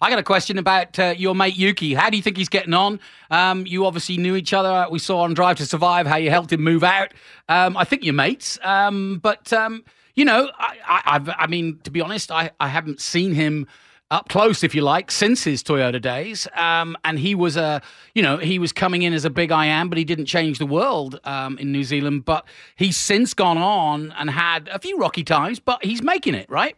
[0.00, 1.94] I got a question about uh, your mate Yuki.
[1.94, 3.00] How do you think he's getting on?
[3.30, 4.86] Um, you obviously knew each other.
[4.90, 7.14] We saw on Drive to Survive how you helped him move out.
[7.48, 8.58] Um, I think you're mates.
[8.62, 13.00] Um, but, um, you know, I, I, I, mean, to be honest, I, I haven't
[13.00, 13.66] seen him
[14.10, 16.46] up close, if you like, since his Toyota days.
[16.54, 17.82] Um, and he was a,
[18.14, 20.58] you know, he was coming in as a big I am, but he didn't change
[20.58, 22.24] the world um, in New Zealand.
[22.24, 26.48] But he's since gone on and had a few rocky times, but he's making it,
[26.50, 26.76] right?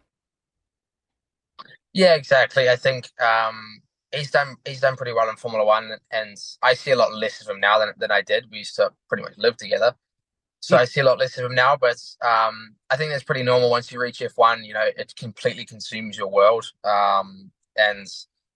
[1.98, 2.70] Yeah, exactly.
[2.70, 3.82] I think um,
[4.14, 7.42] he's done he's done pretty well in Formula One, and I see a lot less
[7.42, 8.46] of him now than than I did.
[8.52, 9.96] We used to pretty much live together.
[10.60, 13.42] So I see a lot less of him now, but um, I think that's pretty
[13.44, 13.70] normal.
[13.70, 16.72] Once you reach F1, you know, it completely consumes your world.
[16.84, 18.08] Um, and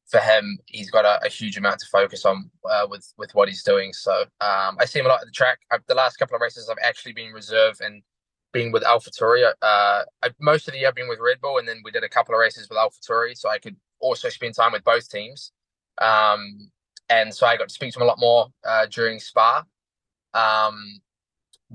[0.09, 3.49] for him, he's got a, a huge amount to focus on uh, with with what
[3.49, 3.93] he's doing.
[3.95, 5.61] So um, I see him a lot at the track.
[5.73, 8.03] I've, the last couple of races, I've actually been reserve and
[8.53, 9.45] being with AlphaTauri.
[9.63, 12.05] Uh, I, most of the year, I've been with Red Bull, and then we did
[12.05, 15.53] a couple of races with AlphaTauri, so I could also spend time with both teams.
[16.01, 16.71] Um,
[17.09, 19.65] and so I got to speak to him a lot more uh, during Spa.
[20.35, 21.01] Um,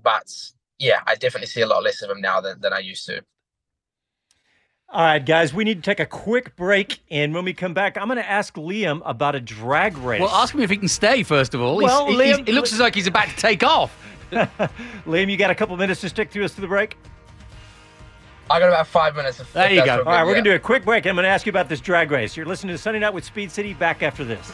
[0.01, 0.31] but
[0.79, 3.21] yeah, I definitely see a lot less of him now than, than I used to.
[4.89, 6.99] All right, guys, we need to take a quick break.
[7.11, 10.21] And when we come back, I'm going to ask Liam about a drag race.
[10.21, 11.75] Well, ask him if he can stay, first of all.
[11.75, 13.95] Well, he's, Liam, he, he looks as like he's about to take off.
[15.05, 16.97] Liam, you got a couple minutes to stick through us to the break?
[18.49, 19.41] I got about five minutes.
[19.53, 19.99] There you go.
[19.99, 20.35] all right, we're yeah.
[20.35, 21.05] going to do a quick break.
[21.05, 22.37] I'm going to ask you about this drag race.
[22.37, 23.73] You're listening to Sunday Night with Speed City.
[23.73, 24.53] Back after this.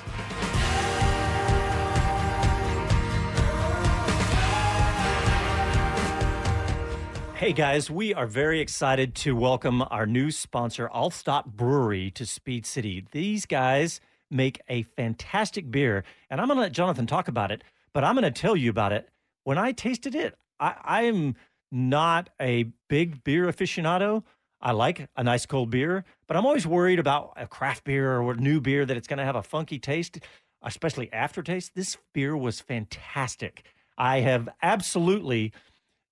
[7.35, 12.65] Hey guys, we are very excited to welcome our new sponsor, Altstadt Brewery, to Speed
[12.65, 13.05] City.
[13.11, 13.99] These guys
[14.31, 18.15] make a fantastic beer, and I'm going to let Jonathan talk about it, but I'm
[18.15, 19.09] going to tell you about it.
[19.43, 21.35] When I tasted it, I, am
[21.71, 24.23] not a big beer aficionado.
[24.61, 28.31] I like a nice cold beer, but I'm always worried about a craft beer or
[28.31, 30.19] a new beer that it's going to have a funky taste,
[30.61, 31.75] especially aftertaste.
[31.75, 33.65] This beer was fantastic.
[33.97, 35.51] I have absolutely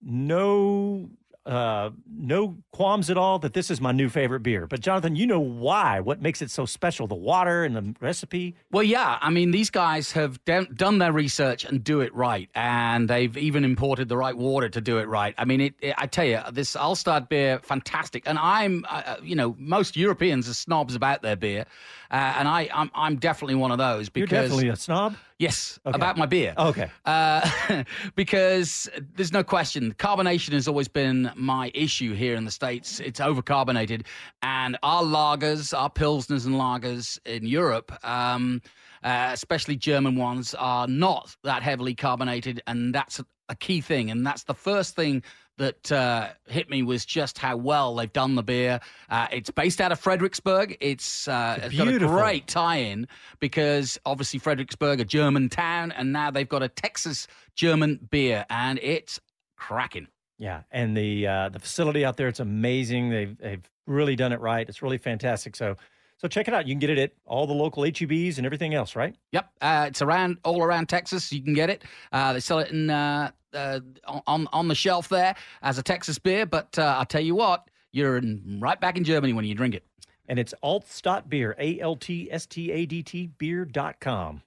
[0.01, 1.09] no
[1.45, 5.25] uh no qualms at all that this is my new favorite beer but jonathan you
[5.25, 9.17] know why what makes it so special the water and the recipe Well, yeah.
[9.21, 13.35] I mean, these guys have done done their research and do it right, and they've
[13.37, 15.33] even imported the right water to do it right.
[15.37, 15.73] I mean, it.
[15.81, 18.23] it I tell you, this Altstadt beer, fantastic.
[18.25, 21.65] And I'm, uh, you know, most Europeans are snobs about their beer,
[22.11, 25.79] uh, and I, I'm, I'm definitely one of those because you're definitely a snob yes,
[25.85, 25.95] Okay.
[25.95, 26.53] about my beer.
[26.57, 27.83] okay Uh,
[28.15, 32.99] because there's no question, carbonation has always been my issue here in the States.
[32.99, 34.05] It's overcarbonated.
[34.43, 38.61] And our lagers, our Pilsners and lagers in Europe, um,
[39.03, 42.61] uh, especially German ones, are not that heavily carbonated.
[42.67, 44.11] And that's a, a key thing.
[44.11, 45.23] And that's the first thing
[45.57, 48.79] that uh, hit me was just how well they've done the beer.
[49.09, 50.77] Uh, it's based out of Fredericksburg.
[50.81, 53.07] It's, uh, it's got a great tie-in
[53.39, 58.79] because obviously Fredericksburg, a German town, and now they've got a Texas German beer, and
[58.81, 59.19] it's
[59.57, 60.07] cracking.
[60.39, 64.39] yeah and the uh the facility out there it's amazing they've they've really done it
[64.39, 65.75] right it's really fantastic so
[66.17, 68.73] so check it out you can get it at all the local HEBs and everything
[68.73, 71.31] else right Yep, uh, it's around all around Texas.
[71.31, 71.83] You can get it.
[72.11, 73.79] Uh, they sell it in uh, uh,
[74.27, 76.45] on on the shelf there as a Texas beer.
[76.45, 79.75] But uh, I'll tell you what, you're in, right back in Germany when you drink
[79.75, 79.83] it.
[80.27, 84.41] and it's Altstadt Beer, A L T S T A D T beer.com.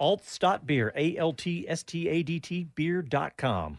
[0.00, 3.78] Altstadt Beer, A L T S T A D T beer.com.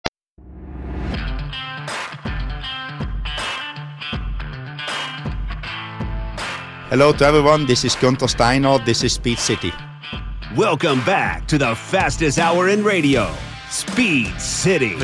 [6.91, 7.65] Hello to everyone.
[7.65, 8.77] This is Gunther Steiner.
[8.79, 9.71] This is Speed City.
[10.57, 13.33] Welcome back to the fastest hour in radio,
[13.69, 14.95] Speed City.
[14.95, 14.99] All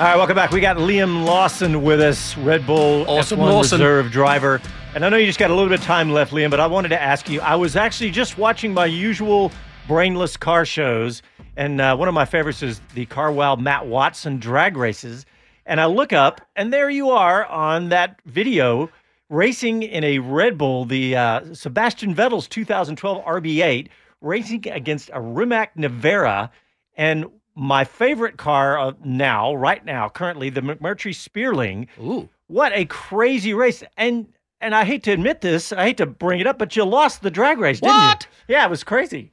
[0.00, 0.50] right, welcome back.
[0.50, 3.78] We got Liam Lawson with us, Red Bull Awesome, F1 Lawson.
[3.80, 4.60] reserve driver.
[4.96, 6.66] And I know you just got a little bit of time left, Liam, but I
[6.66, 7.40] wanted to ask you.
[7.42, 9.52] I was actually just watching my usual
[9.86, 11.22] brainless car shows,
[11.56, 15.26] and uh, one of my favorites is the Carwow Matt Watson drag races.
[15.64, 18.90] And I look up, and there you are on that video
[19.30, 23.88] racing in a Red Bull, the uh, Sebastian Vettel's 2012 RB8,
[24.20, 26.50] racing against a Rimac Nevera.
[26.96, 31.86] And my favorite car uh, now, right now, currently, the McMurtry Spéirling.
[31.98, 32.28] Ooh.
[32.48, 33.82] What a crazy race.
[33.96, 34.26] And
[34.60, 37.22] and I hate to admit this, I hate to bring it up, but you lost
[37.22, 38.26] the drag race, didn't What?
[38.46, 38.54] you?
[38.56, 39.32] Yeah, it was crazy.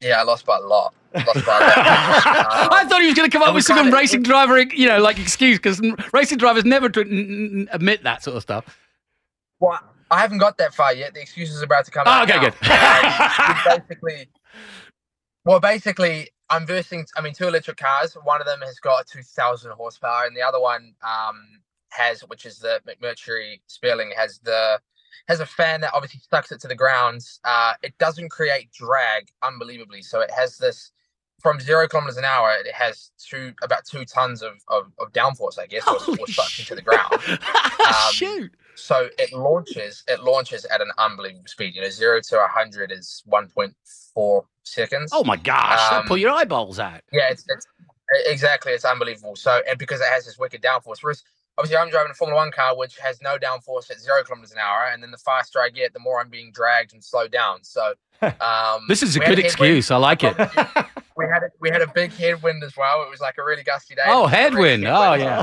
[0.00, 0.94] Yeah, I lost by a lot.
[1.14, 2.72] Lost by a lot.
[2.72, 5.18] I thought he was going to come up with some racing driver, you know, like
[5.18, 5.80] excuse because
[6.12, 8.78] racing drivers never tr- n- n- admit that sort of stuff.
[9.60, 9.78] Well,
[10.10, 11.14] I haven't got that far yet.
[11.14, 12.40] The excuse is about to come Oh, okay, now.
[12.42, 13.72] good.
[13.72, 14.28] Um, basically,
[15.44, 17.06] well, basically, I'm versing.
[17.16, 18.14] I mean, two electric cars.
[18.24, 21.40] One of them has got 2,000 horsepower, and the other one um,
[21.90, 24.80] has, which is the McMurtry Spéirling, has the
[25.28, 27.22] has a fan that obviously sucks it to the ground.
[27.44, 30.02] Uh, it doesn't create drag unbelievably.
[30.02, 30.90] So it has this
[31.44, 32.52] from zero kilometers an hour.
[32.58, 36.64] It has two about two tons of of, of downforce, I guess, or, or suction
[36.64, 37.14] to the ground.
[37.84, 38.50] Um, Shoot.
[38.76, 40.04] So it launches.
[40.08, 41.74] It launches at an unbelievable speed.
[41.74, 43.74] You know, zero to hundred is one point
[44.14, 45.10] four seconds.
[45.12, 45.92] Oh my gosh!
[45.92, 47.02] Um, pull your eyeballs out.
[47.12, 47.66] Yeah, it's, it's
[48.26, 48.72] exactly.
[48.72, 49.36] It's unbelievable.
[49.36, 51.22] So, and because it has this wicked downforce, whereas
[51.58, 54.58] obviously I'm driving a Formula One car which has no downforce at zero kilometers an
[54.58, 57.62] hour, and then the faster I get, the more I'm being dragged and slowed down.
[57.62, 59.44] So, um, This is a good headwind.
[59.46, 59.90] excuse.
[59.90, 60.36] I like it.
[61.16, 63.04] We had a, we had a big headwind as well.
[63.04, 64.02] It was like a really gusty day.
[64.04, 64.84] Oh, It was a headwind.
[64.84, 65.38] Oh, yeah.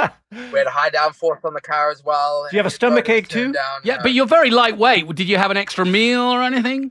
[0.00, 0.10] Um,
[0.50, 2.46] we had a high downforce on the car as well.
[2.50, 3.52] Do you have a and stomach ache too?
[3.52, 5.14] Down, Yeah, uh, but you're very lightweight.
[5.14, 6.90] Did you have an extra meal or anything?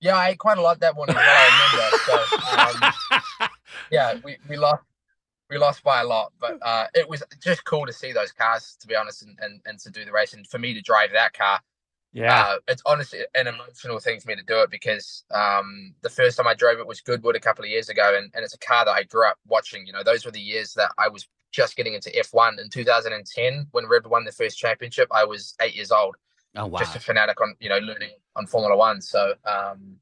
[0.00, 1.16] Yeah, I ate quite a lot that morning.
[1.16, 2.78] well, I remember.
[2.78, 2.88] So,
[3.48, 3.48] um,
[3.90, 4.82] yeah, we, we lost
[5.52, 8.76] we lost by a lot, but uh, it was just cool to see those cars,
[8.80, 11.10] to be honest, and, and, and to do the race, and for me to drive
[11.12, 11.60] that car.
[12.14, 12.42] Yeah.
[12.42, 16.36] Uh, it's honestly an emotional thing for me to do it because um, the first
[16.36, 18.58] time I drove it was Goodwood a couple of years ago, and, and it's a
[18.58, 19.86] car that I grew up watching.
[19.86, 23.66] You know, those were the years that I was just getting into F1 in 2010
[23.72, 25.08] when Red won the first championship.
[25.10, 26.16] I was eight years old
[26.54, 26.78] Oh wow!
[26.78, 29.00] just a fanatic on you know learning on Formula One.
[29.00, 29.96] So um,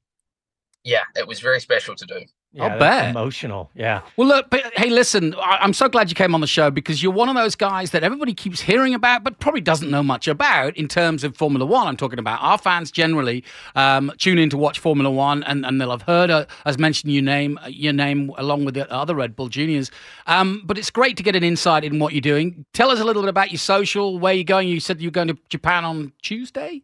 [0.82, 2.20] yeah, it was very special to do.
[2.52, 3.10] Yeah, I'll bet.
[3.10, 3.70] Emotional.
[3.74, 4.00] Yeah.
[4.16, 7.00] Well, look, but hey, listen, I- I'm so glad you came on the show because
[7.02, 10.26] you're one of those guys that everybody keeps hearing about, but probably doesn't know much
[10.26, 11.86] about in terms of Formula One.
[11.86, 13.44] I'm talking about our fans generally
[13.76, 17.12] um, tune in to watch Formula One, and, and they'll have heard, uh, as mentioned,
[17.12, 19.90] your name, your name along with the other Red Bull juniors.
[20.26, 22.64] Um, but it's great to get an insight in what you're doing.
[22.72, 24.66] Tell us a little bit about your social, where you're going.
[24.68, 26.82] You said you're going to Japan on Tuesday,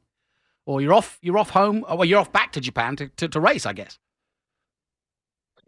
[0.64, 1.18] or you're off.
[1.22, 1.84] You're off home.
[1.88, 3.98] Oh, well, you're off back to Japan to, to, to race, I guess.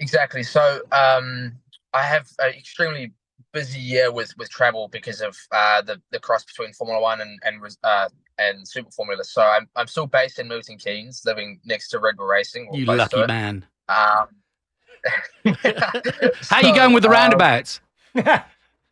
[0.01, 0.43] Exactly.
[0.43, 1.53] So um,
[1.93, 3.13] I have an extremely
[3.53, 7.39] busy year with with travel because of uh, the the cross between Formula One and
[7.45, 8.09] and uh,
[8.39, 9.25] and Super Formula.
[9.25, 12.69] So I'm I'm still based in Milton Keynes, living next to Red Bull Racing.
[12.73, 13.27] You lucky it.
[13.29, 13.67] man.
[13.89, 14.29] Um,
[16.43, 17.81] How you going with the um, roundabouts?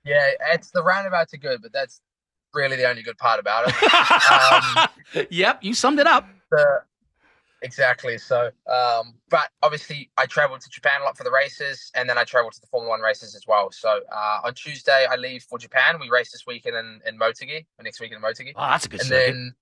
[0.07, 2.01] Yeah, it's the roundabouts are good, but that's
[2.55, 3.75] really the only good part about it.
[5.17, 6.29] Um, yep, you summed it up.
[6.53, 6.83] the,
[7.63, 8.19] exactly.
[8.19, 12.19] So, um, but obviously, I traveled to Japan a lot for the races, and then
[12.19, 13.71] I traveled to the Formula One races as well.
[13.71, 15.99] So uh, on Tuesday, I leave for Japan.
[16.01, 18.89] We race this weekend in, in Motegi, or next week in Motegi, Oh, that's a
[18.89, 19.33] good and circuit.
[19.33, 19.55] then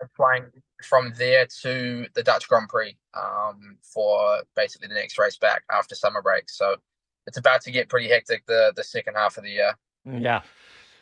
[0.00, 0.44] I'm flying
[0.82, 5.94] from there to the Dutch Grand Prix um, for basically the next race back after
[5.94, 6.48] summer break.
[6.50, 6.76] So
[7.26, 9.72] it's about to get pretty hectic the the second half of the year.
[10.04, 10.42] Yeah.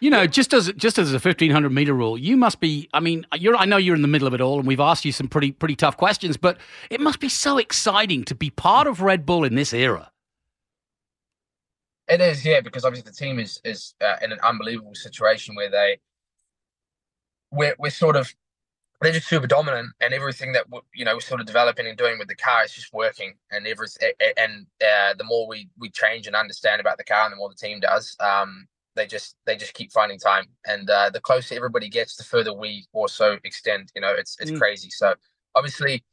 [0.01, 2.89] You know, just as just as a fifteen hundred meter rule, you must be.
[2.95, 3.55] I mean, you're.
[3.57, 5.53] I know you're in the middle of it all, and we've asked you some pretty
[5.53, 6.57] pretty tough questions, but
[6.89, 10.11] it must be so exciting to be part of Red Bull in this era.
[12.09, 15.71] It is, yeah, because obviously the team is is uh, in an unbelievable situation where
[15.71, 15.99] they
[17.53, 18.35] we're we're sort of
[19.01, 22.19] they're just super dominant, and everything that you know we're sort of developing and doing
[22.19, 23.87] with the car is just working, and every
[24.39, 27.49] and uh, the more we we change and understand about the car, and the more
[27.49, 31.55] the team does, um, they just they just keep finding time, and uh, the closer
[31.55, 33.91] everybody gets, the further we also extend.
[33.95, 34.59] You know, it's it's Mm.
[34.59, 34.91] crazy.
[34.91, 35.15] So
[35.55, 36.05] obviously,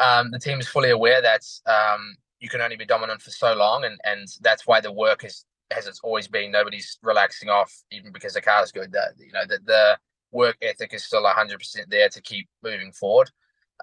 [0.00, 3.54] um, the team is fully aware that um, you can only be dominant for so
[3.54, 5.44] long, and and that's why the work is
[5.76, 6.50] as it's always been.
[6.50, 8.92] Nobody's relaxing off, even because the car's good.
[8.92, 9.98] That you know the the
[10.32, 13.30] work ethic is still hundred percent there to keep moving forward,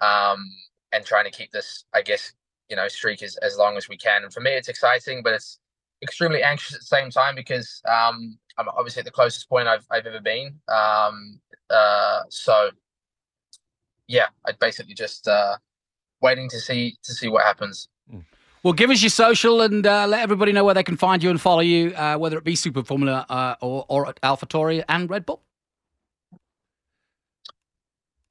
[0.02, 0.46] um,
[0.92, 2.34] and trying to keep this, I guess,
[2.70, 4.24] you know, streak as as long as we can.
[4.24, 5.60] And for me, it's exciting, but it's
[6.02, 9.86] extremely anxious at the same time because um, I'm obviously at the closest point I've
[9.92, 10.56] I've ever been.
[10.68, 12.70] Um, uh, so
[14.08, 15.58] yeah, I basically just uh,
[16.22, 17.88] waiting to see to see what happens.
[18.64, 21.32] Well, give us your social and uh, let everybody know where they can find you
[21.32, 25.10] and follow you, uh, whether it be Super Formula uh, or or at AlphaTauri and
[25.10, 25.42] Red Bull.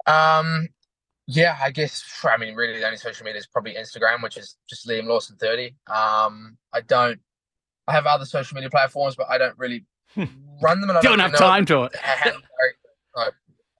[0.06, 0.68] Um,
[1.26, 2.02] yeah, I guess.
[2.24, 5.37] I mean, really, the only social media is probably Instagram, which is just Liam Lawson
[5.37, 5.74] thirty.
[5.88, 7.20] Um, I don't.
[7.90, 9.85] I have other social media platforms, but I don't really
[10.16, 10.88] run them.
[10.90, 11.96] And I Don't really have know time to it.
[12.03, 12.31] how-
[13.16, 13.31] how-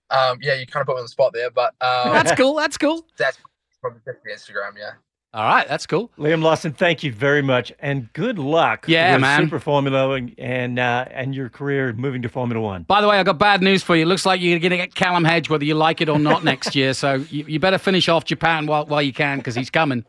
[0.09, 2.55] um, yeah, you kind of put me on the spot there, but um, That's cool.
[2.55, 3.05] That's cool.
[3.17, 3.37] That's
[3.79, 4.77] probably just the Instagram.
[4.77, 4.91] Yeah.
[5.33, 6.11] All right, that's cool.
[6.17, 8.83] Liam Lawson, thank you very much, and good luck.
[8.89, 9.43] Yeah, with man.
[9.43, 12.83] Super Formula and and, uh, and your career moving to Formula One.
[12.83, 14.03] By the way, I got bad news for you.
[14.03, 16.43] It looks like you're going to get Callum Hedge, whether you like it or not,
[16.51, 16.93] next year.
[16.93, 20.03] So you, you better finish off Japan while while you can, because he's coming.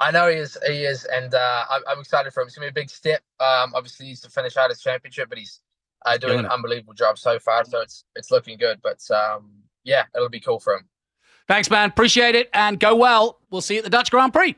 [0.00, 0.56] I know he is.
[0.66, 2.46] He is, and uh, I'm, I'm excited for him.
[2.46, 3.20] It's gonna be a big step.
[3.40, 5.60] Um, obviously, he's to finish out his championship, but he's
[6.06, 6.52] uh, doing an it.
[6.52, 7.64] unbelievable job so far.
[7.64, 8.80] So it's it's looking good.
[8.82, 9.50] But um,
[9.84, 10.84] yeah, it'll be cool for him.
[11.48, 11.88] Thanks, man.
[11.88, 13.40] Appreciate it, and go well.
[13.50, 14.54] We'll see you at the Dutch Grand Prix.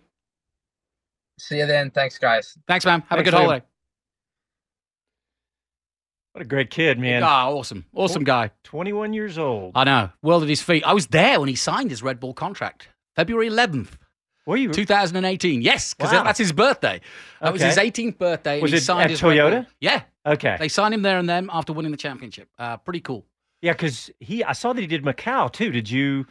[1.39, 1.91] See you then.
[1.91, 2.59] Thanks, guys.
[2.69, 3.01] Thanks, man.
[3.09, 3.45] Have Thanks, a good Liam.
[3.45, 3.65] holiday.
[6.33, 7.23] What a great kid, man.
[7.25, 8.51] Ah, awesome, awesome guy.
[8.65, 9.73] 21 years old.
[9.75, 10.11] I know.
[10.23, 10.85] World at his feet.
[10.85, 13.93] I was there when he signed his Red Bull contract, February 11th.
[14.47, 14.71] Were you?
[14.73, 15.63] 2018.
[15.63, 16.25] Yes, because Wow.
[16.25, 17.01] that's his birthday.
[17.41, 18.61] That was his 18th birthday.
[18.61, 19.51] Was he it signed at his Red Bull.
[19.51, 19.67] Toyota?
[19.81, 20.03] Yeah.
[20.27, 20.57] Okay.
[20.59, 22.49] They signed him there and then after winning the championship.
[22.59, 23.25] Uh, pretty cool.
[23.63, 24.43] Yeah, because he.
[24.43, 25.71] I saw that he did Macau too.
[25.71, 26.27] Did you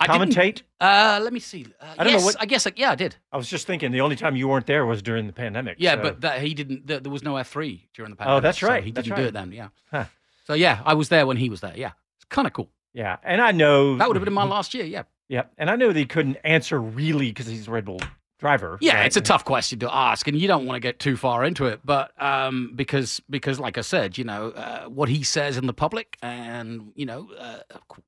[0.00, 0.62] I commentate?
[0.80, 1.66] Uh, let me see.
[1.80, 2.66] Uh, I don't know what- I guess.
[2.74, 3.14] Yeah, I did.
[3.32, 5.76] I was just thinking the only time you weren't there was during the pandemic.
[5.78, 6.86] Yeah, so- but that, he didn't.
[6.88, 8.20] There, there was no F three during the pandemic.
[8.20, 8.42] Oh, pandemic.
[8.42, 9.52] that's so right, he that's didn't do it then.
[9.52, 9.68] Yeah.
[9.92, 10.04] Huh.
[10.48, 11.74] So yeah, I was there when he was there.
[11.76, 12.68] Yeah, it's kind of cool.
[12.92, 14.84] yeah, and I know That would have been my last year.
[14.84, 15.04] Yeah.
[15.32, 18.00] Yeah, and I know that he couldn't answer really because he's a Red Bull
[18.38, 18.76] driver.
[18.82, 19.06] Yeah, right?
[19.06, 21.64] it's a tough question to ask, and you don't want to get too far into
[21.64, 21.80] it.
[21.82, 25.72] But um, because because like I said, you know uh, what he says in the
[25.72, 27.60] public, and you know, uh,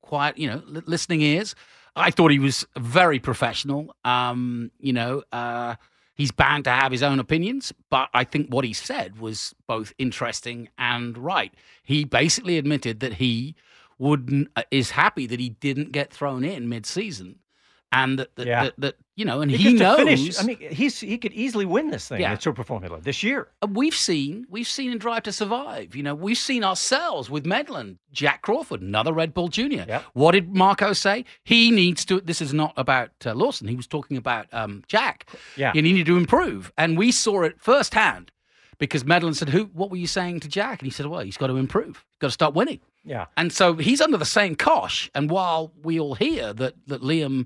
[0.03, 1.55] quiet, you know, li- listening ears.
[1.95, 3.95] I thought he was very professional.
[4.05, 5.77] Um, you know, uh,
[6.13, 9.93] he's bound to have his own opinions, but I think what he said was both
[9.97, 11.51] interesting and right.
[11.81, 13.55] He basically admitted that he
[13.97, 17.39] wouldn't uh, is happy that he didn't get thrown in mid-season.
[17.91, 18.63] And that, that, Yeah.
[18.65, 19.97] that, that you know, and He he, knows.
[19.97, 20.39] finish.
[20.39, 22.33] I mean, he's he could easily win this thing Yeah.
[22.33, 23.47] at Super Formula this year.
[23.61, 25.95] Uh, We've seen, we've seen in Drive to Survive.
[25.95, 29.85] You know, we've seen ourselves with Medland, Jack Crawford, another Red Bull Junior.
[29.87, 30.03] Yep.
[30.13, 31.23] What did Marko say?
[31.45, 32.19] He needs to.
[32.19, 33.69] This is not about uh, Lawson.
[33.69, 35.29] He was talking about um, Jack.
[35.55, 35.71] Yeah.
[35.71, 38.29] he needed to improve, and we saw it firsthand
[38.77, 39.65] because Medland said, "Who?
[39.73, 42.05] What were you saying to Jack?" And he said, "Well, he's got to improve.
[42.09, 43.25] He's got to start winning." Yeah.
[43.37, 45.09] And so he's under the same cosh.
[45.13, 47.45] And while we all hear that that Liam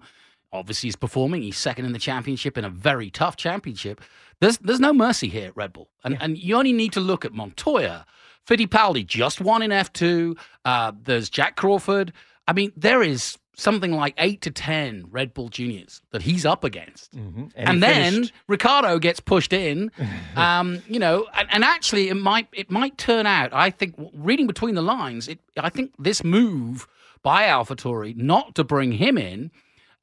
[0.51, 4.01] obviously is performing, he's second in the championship in a very tough championship.
[4.39, 7.25] There's there's no mercy here at Red Bull, and and you only need to look
[7.25, 8.05] at Montoya,
[8.47, 10.35] Fittipaldi just won in F two.
[10.65, 12.13] Uh, there's Jack Crawford.
[12.47, 16.63] I mean, there is something like eight to ten Red Bull juniors that he's up
[16.63, 17.15] against.
[17.15, 17.51] Mhm.
[17.55, 19.91] And, he then finished- Ricciardo gets pushed in,
[20.35, 23.53] um, you know, and, and actually it might it might turn out.
[23.53, 26.87] I think reading between the lines, it I think this move
[27.21, 29.51] by AlphaTauri not to bring him in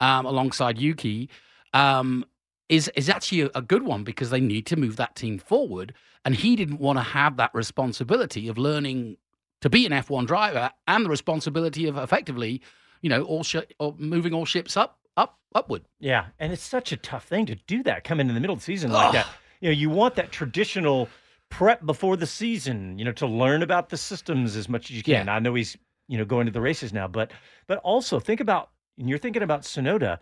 [0.00, 1.28] um, alongside Yuki
[1.72, 2.24] um,
[2.68, 5.94] is is actually a, a good one because they need to move that team forward,
[6.24, 9.16] and he didn't want to have that responsibility of learning
[9.62, 12.60] to be an F1 driver and the responsibility of effectively,
[13.00, 15.82] you know, all sh- or moving all ships up up upward.
[16.00, 18.04] Yeah, and it's such a tough thing to do that.
[18.04, 19.26] Coming in the middle of the season like that,
[19.60, 21.08] you know, you want that traditional
[21.48, 22.98] prep before the season.
[22.98, 25.28] You know, to learn about the systems as much as you can.
[25.28, 25.76] I know he's
[26.08, 27.30] you know going to the races now, but
[27.66, 30.18] but also think about and you're thinking about Tsunoda.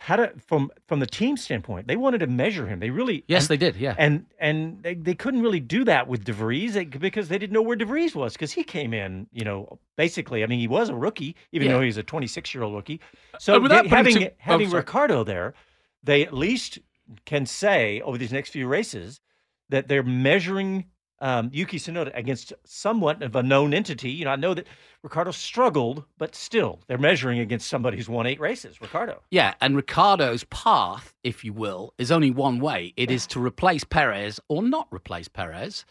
[0.00, 2.78] How to from from the team standpoint, they wanted to measure him.
[2.80, 3.76] They really Yes, and- they did.
[3.76, 3.94] Yeah.
[3.98, 7.62] and and they, they couldn't really do that with DeVries they- because they didn't know
[7.62, 10.42] where DeVries was because he came in, you know, basically.
[10.44, 11.74] I mean, he was a rookie, even Yeah.
[11.74, 13.00] though he's a 26 year old rookie.
[13.38, 14.80] So Uh, they- having too- oh, having sorry.
[14.82, 15.54] Ricciardo there,
[16.02, 16.78] they at least
[17.24, 19.20] can say over these next few races
[19.68, 20.84] that they're measuring
[21.20, 24.10] um, Yuki Tsunoda against somewhat of a known entity.
[24.10, 24.66] You know, I know that
[25.02, 28.80] Ricciardo struggled, but still, they're measuring against somebody who's won eight races.
[28.80, 29.22] Ricciardo.
[29.30, 32.94] Yeah, and Ricciardo's path, if you will, is only one way.
[32.96, 35.84] It is to replace Perez or not replace Perez.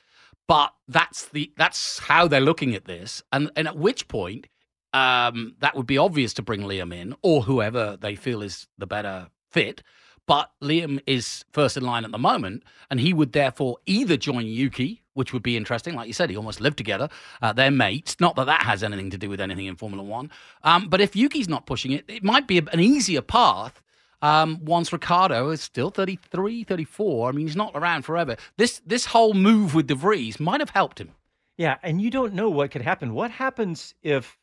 [0.48, 4.48] But that's the that's how they're looking at this, and and at which point,
[4.94, 8.88] um, that would be obvious to bring Liam in or whoever they feel is the
[8.88, 9.84] better fit.
[10.26, 14.46] But Liam is first in line at the moment, and he would therefore either join
[14.46, 15.96] Yuki, which would be interesting.
[15.96, 17.10] Like you said, he almost lived together.
[17.42, 18.16] Uh, they're mates.
[18.20, 20.32] Not that that has anything to do with anything in Formula One.
[20.64, 23.82] Um, but if Yuki's not pushing it, it might be a- an easier path
[24.22, 27.30] um, once Ricciardo is still 33, 34.
[27.30, 28.36] I mean, he's not around forever.
[28.58, 31.12] This this whole move with De Vries might have helped him.
[31.58, 33.14] Yeah, and you don't know what could happen.
[33.14, 34.38] What happens if,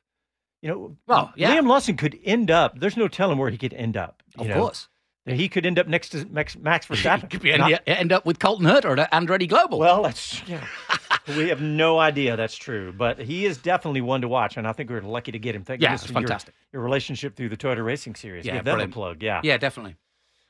[0.63, 1.55] you know, Well, yeah.
[1.57, 2.79] Liam Lawson could end up.
[2.81, 4.23] There's no telling where he could end up.
[4.37, 4.55] you Of know.
[4.61, 4.89] course.
[5.27, 7.31] He could end up next to Max, Max Verstappen.
[7.31, 9.79] Could be end, end up with Colton Herta or Andretti Global.
[9.79, 10.67] well, that's yeah.
[11.29, 14.73] we have no idea that's true, but he is definitely one to watch, and I
[14.73, 15.65] think we're lucky to get him.
[15.65, 16.55] Thank Yeah, it's for your- fantastic.
[16.73, 18.45] Your, relationship through the Toyota Racing Series.
[18.45, 19.23] Yeah, Give them a plug.
[19.23, 19.41] Yeah.
[19.43, 19.97] yeah, definitely.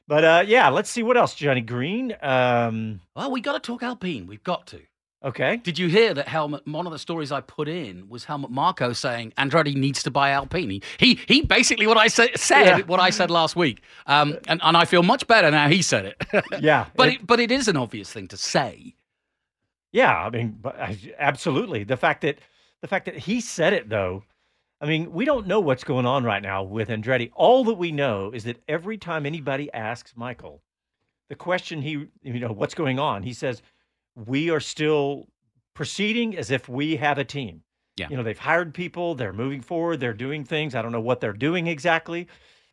[0.08, 2.14] But uh, yeah, let's see what else, Johnny Green.
[2.20, 4.26] Um, Well, we got to talk Alpine.
[4.26, 4.80] We've got to.
[5.24, 5.56] Okay.
[5.56, 6.66] Did you hear that Helmut?
[6.68, 10.30] One of the stories I put in was Helmut Marko saying Andretti needs to buy
[10.30, 10.68] Alpine.
[10.68, 12.78] He he, he basically what I sa- said, Yeah.
[12.86, 15.68] what I said last week, um, and and I feel much better now.
[15.68, 16.44] He said it.
[16.60, 18.94] Yeah, but it- it, but it is an obvious thing to say.
[19.92, 20.62] Yeah, I mean,
[21.18, 21.84] absolutely.
[21.84, 22.38] The fact that
[22.82, 24.24] the fact that he said it though,
[24.80, 27.30] I mean, we don't know what's going on right now with Andretti.
[27.34, 30.60] All that we know is that every time anybody asks Michael
[31.30, 33.62] the question he you know, what's going on, he says,
[34.16, 35.28] We are still
[35.74, 37.62] proceeding as if we have a team.
[37.96, 38.08] Yeah.
[38.10, 40.74] You know, they've hired people, they're moving forward, they're doing things.
[40.74, 42.26] I don't know what they're doing exactly,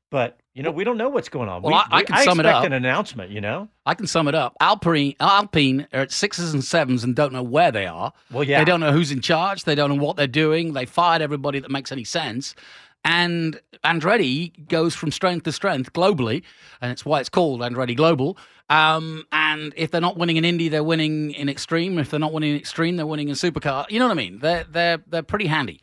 [0.09, 1.61] but you know we don't know what's going on.
[1.61, 2.63] Well, we, I- I we- can sum it up.
[2.65, 3.29] an announcement.
[3.31, 4.55] You know, I can sum it up.
[4.59, 8.13] Alpine, Alpine are at sixes and sevens and don't know where they are.
[8.31, 8.59] Well, yeah.
[8.59, 9.63] They don't know who's in charge.
[9.63, 10.73] They don't know what they're doing.
[10.73, 12.55] They fired everybody that makes any sense.
[13.03, 16.43] And Andretti goes from strength to strength globally,
[16.81, 18.37] and it's why it's called Andretti Global.
[18.69, 21.97] Um, and if they're not winning in Indy, they're winning in Extreme.
[21.97, 23.89] If they're not winning in Extreme, they're winning in Supercar.
[23.89, 24.39] You know what I mean?
[24.39, 25.81] They're they're they're pretty handy.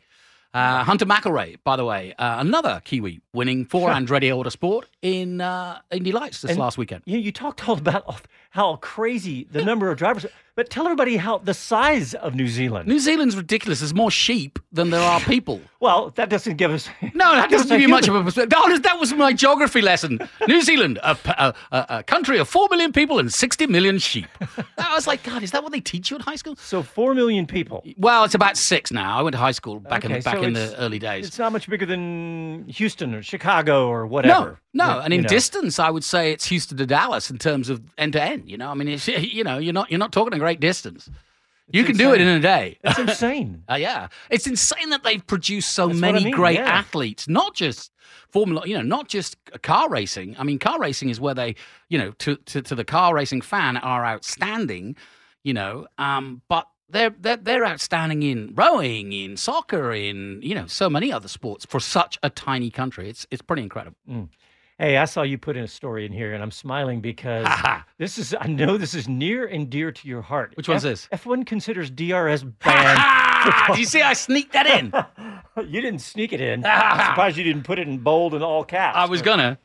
[0.51, 5.79] Uh, Hunter McElrea, by the way, uh, another Kiwi winning for Andretti Autosport in uh,
[5.91, 7.03] Indy Lights this And last weekend.
[7.05, 8.21] You, you talked all about
[8.51, 10.25] how crazy the number of drivers,
[10.55, 12.87] but tell everybody how the size of New Zealand.
[12.87, 13.79] New Zealand's ridiculous.
[13.79, 15.61] There's more sheep than there are people.
[15.79, 16.89] well, that doesn't give us.
[17.13, 18.49] No, that doesn't give you much of a perspective.
[18.49, 20.19] That was, that was my geography lesson.
[20.47, 24.27] New Zealand, a country of 4 million people and 60 million sheep.
[24.77, 26.55] I was like, God, is that what they teach you in high school?
[26.55, 27.83] So four million people.
[27.97, 29.17] Well, it's about six now.
[29.17, 31.27] I went to high school back Okay, in back so in the early days.
[31.27, 34.51] It's not much bigger than Houston or Chicago or whatever.
[34.51, 35.29] No, no, You- and you in know.
[35.29, 38.49] distance, I would say it's Houston to Dallas in terms of end to end.
[38.49, 39.07] You know, I mean, it's,
[39.37, 41.09] you know, you're not you're not talking a great distance.
[41.71, 42.77] you can do it in a day.
[42.83, 43.63] It's insane.
[43.69, 46.65] Uh, yeah, it's insane that they've produced so That's what I many mean, great yeah.
[46.79, 47.91] athletes, not just
[48.31, 50.35] Formula, you know, not just car racing.
[50.37, 51.55] I mean, car racing is where they,
[51.89, 54.95] you know, to to, to the car racing fan are outstanding,
[55.43, 56.67] you know, um, but.
[56.91, 61.63] They're, they're they're outstanding in rowing, in soccer, in you know so many other sports
[61.63, 63.07] for such a tiny country.
[63.07, 63.95] It's it's pretty incredible.
[64.79, 67.45] Hey, I saw you put in a story in here, and I'm smiling because
[67.97, 68.33] this is.
[68.39, 70.53] I know this is near and dear to your heart.
[70.55, 71.21] Which one's F- this?
[71.21, 73.73] F1 considers DRS banned.
[73.73, 74.93] Do you see I sneaked that in?
[75.69, 76.65] you didn't sneak it in.
[76.65, 78.95] I'm surprised you didn't put it in bold and all caps.
[78.95, 79.59] I was gonna.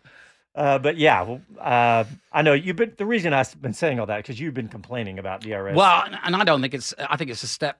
[0.56, 2.02] Uh, but yeah, well, uh,
[2.32, 2.94] I know you've been.
[2.98, 5.76] The reason I've been saying all that because you've been complaining about DRS.
[5.76, 6.92] Well, and I don't think it's.
[6.98, 7.78] I think it's a step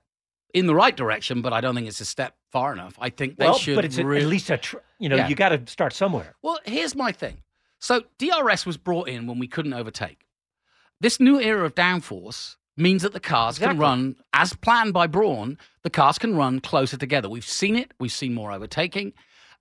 [0.55, 2.95] in the right direction, but I don't think it's a step far enough.
[3.01, 3.75] I think they well, should.
[3.75, 4.57] but it's a- at least a.
[4.57, 5.29] Tr- you know, Yeah.
[5.29, 6.35] you got to start somewhere.
[6.43, 7.43] Well, here's my thing.
[7.81, 10.25] So DRS was brought in when we couldn't overtake.
[11.01, 15.59] This new era of downforce means that the cars can run as planned by Brawn.
[15.83, 17.29] The cars can run closer together.
[17.29, 17.93] We've seen it.
[18.01, 19.13] We've seen more overtaking.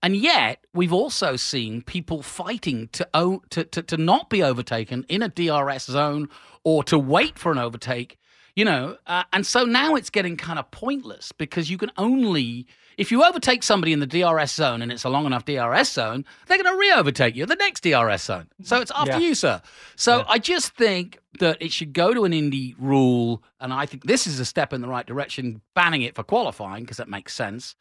[0.01, 5.05] And yet, we've also seen people fighting to, o- to, to, to not be overtaken
[5.09, 6.29] in a DRS zone
[6.63, 8.17] or to wait for an overtake,
[8.55, 8.97] you know.
[9.07, 12.65] Uh, and so now it's getting kind of pointless because you can only,
[12.97, 16.25] if you overtake somebody in the DRS zone and it's a long enough DRS zone,
[16.47, 18.47] they're going to re overtake you the next DRS zone.
[18.63, 19.19] So it's after Yeah.
[19.19, 19.61] you, sir.
[19.95, 23.43] So I just think that it should go to an indie rule.
[23.59, 26.83] And I think this is a step in the right direction, banning it for qualifying
[26.83, 27.75] because that makes sense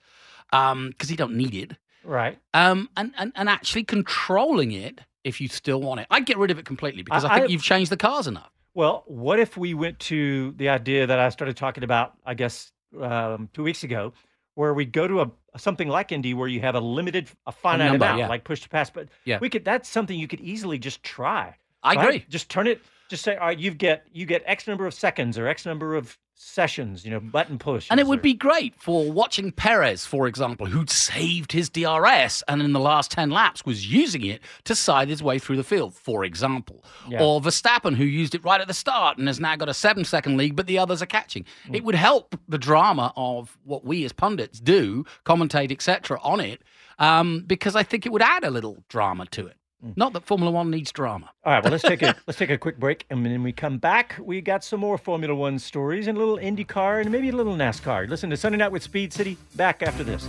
[0.51, 1.73] because you don't need it
[2.05, 2.39] Right.
[2.53, 6.07] um, and, and, and actually controlling it if you still want it.
[6.11, 8.27] I'd get rid of it completely because I, I- think I- you've changed the cars
[8.27, 8.51] enough.
[8.75, 12.73] Well, what if we went to the idea that I started talking about, I guess,
[13.01, 14.13] um, two weeks ago,
[14.55, 17.91] where we go to a something like indie where you have a limited, a finite
[17.91, 18.29] number, amount, yeah.
[18.29, 18.89] like push to pass.
[18.91, 19.39] But Yeah.
[19.41, 19.65] we could.
[19.65, 21.55] That's something you could easily just try.
[21.83, 22.05] I right?
[22.07, 22.27] agree.
[22.29, 22.81] Just turn it.
[23.09, 25.95] Just say, all right, you get you get X number of seconds or X number
[25.95, 27.05] of sessions.
[27.05, 27.87] You know, button push.
[27.91, 32.63] And it would be great for watching Perez, for example, who'd saved his DRS and
[32.63, 35.95] in the last 10 laps was using it to side his way through the field,
[35.95, 36.85] for example.
[37.09, 37.23] Yeah.
[37.23, 40.05] Or Verstappen, who used it right at the start and has now got a seven
[40.05, 41.45] second lead, but the others are catching.
[41.67, 41.77] Mm.
[41.77, 46.63] It would help the drama of what we as pundits do, commentate, etc., on it,
[46.99, 49.57] um, because I think it would add a little drama to it.
[49.85, 49.97] Mm.
[49.97, 51.31] Not that Formula One needs drama.
[51.45, 53.79] All right, well let's take a let's take a quick break, and then we come
[53.79, 54.17] back.
[54.21, 57.57] We got some more Formula One stories and a little IndyCar and maybe a little
[57.57, 58.09] NASCAR.
[58.09, 59.37] Listen to Sunday Night with Speed City.
[59.57, 60.29] Back after this.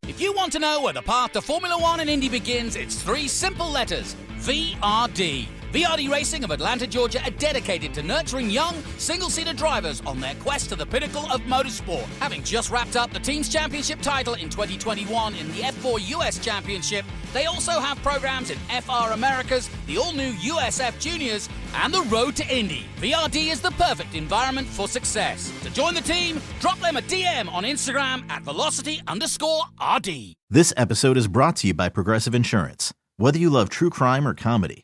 [0.11, 3.01] If you want to know where the path to Formula One and Indy begins, it's
[3.01, 5.60] three simple letters VRD.
[5.71, 10.35] VRD Racing of Atlanta, Georgia are dedicated to nurturing young, single seater drivers on their
[10.35, 12.03] quest to the pinnacle of motorsport.
[12.19, 17.05] Having just wrapped up the team's championship title in 2021 in the F4 US Championship,
[17.31, 22.35] they also have programs in FR Americas, the all new USF Juniors, and the Road
[22.35, 22.83] to Indy.
[22.97, 25.53] VRD is the perfect environment for success.
[25.63, 30.33] To join the team, drop them a DM on Instagram at velocity underscore RD.
[30.49, 32.93] This episode is brought to you by Progressive Insurance.
[33.15, 34.83] Whether you love true crime or comedy,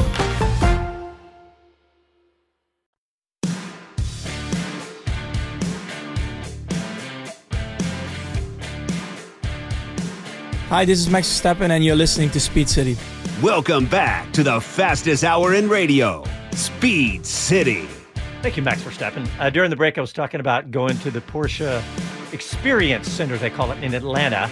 [10.71, 12.95] Hi, this is Max Verstappen, and you're listening to Speed City.
[13.43, 17.89] Welcome back to the fastest hour in radio, Speed City.
[18.41, 19.27] Thank you, Max Verstappen.
[19.37, 21.83] Uh, during the break, I was talking about going to the Porsche
[22.31, 24.49] Experience Center, they call it in Atlanta.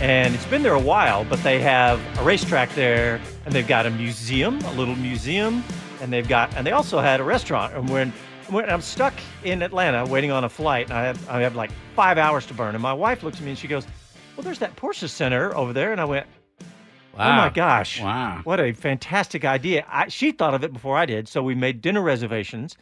[0.00, 3.86] And it's been there a while, but they have a racetrack there, and they've got
[3.86, 5.62] a museum, a little museum,
[6.00, 7.74] and they've got, and they also had a restaurant.
[7.74, 8.12] And when,
[8.48, 9.14] when I'm stuck
[9.44, 12.54] in Atlanta waiting on a flight, and I have, I have like five hours to
[12.54, 13.86] burn, and my wife looks at me and she goes,
[14.40, 15.92] well, there's that Porsche Center over there.
[15.92, 16.26] And I went,
[17.14, 17.30] Wow.
[17.30, 18.00] oh my gosh.
[18.00, 18.40] Wow.
[18.44, 19.84] What a fantastic idea.
[19.86, 21.28] I, she thought of it before I did.
[21.28, 22.74] So we made dinner reservations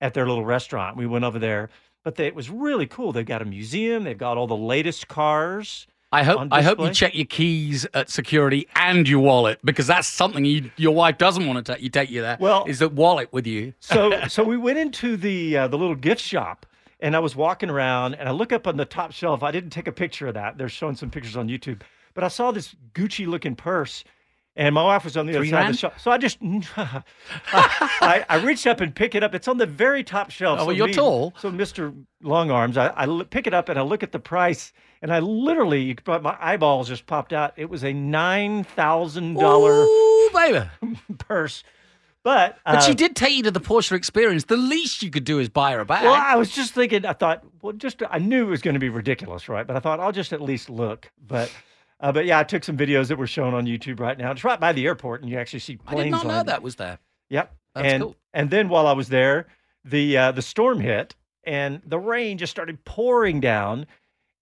[0.00, 0.96] at their little restaurant.
[0.96, 1.68] We went over there,
[2.02, 3.12] but they, it was really cool.
[3.12, 5.86] They've got a museum, they've got all the latest cars.
[6.14, 10.08] I hope I hope you check your keys at security and your wallet because that's
[10.08, 12.38] something you, your wife doesn't want to take you take you there.
[12.40, 13.74] Well- is the wallet with you?
[13.80, 16.64] so so we went into the uh, the little gift shop
[17.02, 19.42] and I was walking around and I look up on the top shelf.
[19.42, 20.56] I didn't take a picture of that.
[20.56, 21.82] They're showing some pictures on YouTube,
[22.14, 24.04] but I saw this Gucci looking purse.
[24.54, 25.98] And my wife was on the other Three side of the shop.
[25.98, 26.36] So I just,
[26.76, 29.34] I, I reach up and pick it up.
[29.34, 30.58] It's on the very top shelf.
[30.58, 31.32] Oh, so well, you're me- tall.
[31.38, 31.94] So Mr.
[32.22, 35.20] Long Arms, I, I pick it up and I look at the price and I
[35.20, 37.54] literally, you could probably- my eyeballs just popped out.
[37.56, 40.98] It was a $9,000 Ooh, baby.
[41.18, 41.64] purse.
[42.24, 44.44] But, But she uh, did take you to the Porsche experience.
[44.44, 46.04] The least you could do is buy her a bag.
[46.04, 47.04] Well, I was just thinking.
[47.04, 49.66] I thought, well, just I knew it was going to be ridiculous, right?
[49.66, 51.10] But I thought I'll just at least look.
[51.26, 51.52] But,
[51.98, 54.30] uh, but yeah, I took some videos that were shown on YouTube right now.
[54.30, 56.00] It's right by the airport, and you actually see planes.
[56.00, 56.98] I did not know that was there.
[57.30, 57.52] Yep.
[57.74, 58.16] That's and cool.
[58.32, 59.46] and then while I was there,
[59.84, 63.86] the uh, the storm hit, and the rain just started pouring down.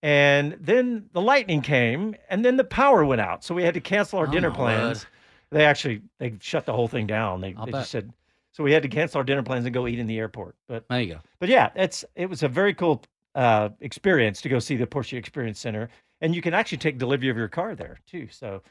[0.02, 3.44] And then the lightning came, and then the power went out.
[3.44, 5.00] So we had to cancel our Oh, dinner plans.
[5.00, 5.06] word.
[5.50, 7.40] They actually they shut the whole thing down.
[7.40, 7.82] They, I'll they bet.
[7.82, 8.12] just said
[8.52, 10.56] so we had to cancel our dinner plans and go eat in the airport.
[10.68, 11.20] But There you go.
[11.38, 13.02] but yeah, it's it was a very cool
[13.34, 15.88] uh, experience to go see the Porsche Experience Center,
[16.20, 18.28] and you can actually take delivery of your car there too.
[18.30, 18.62] So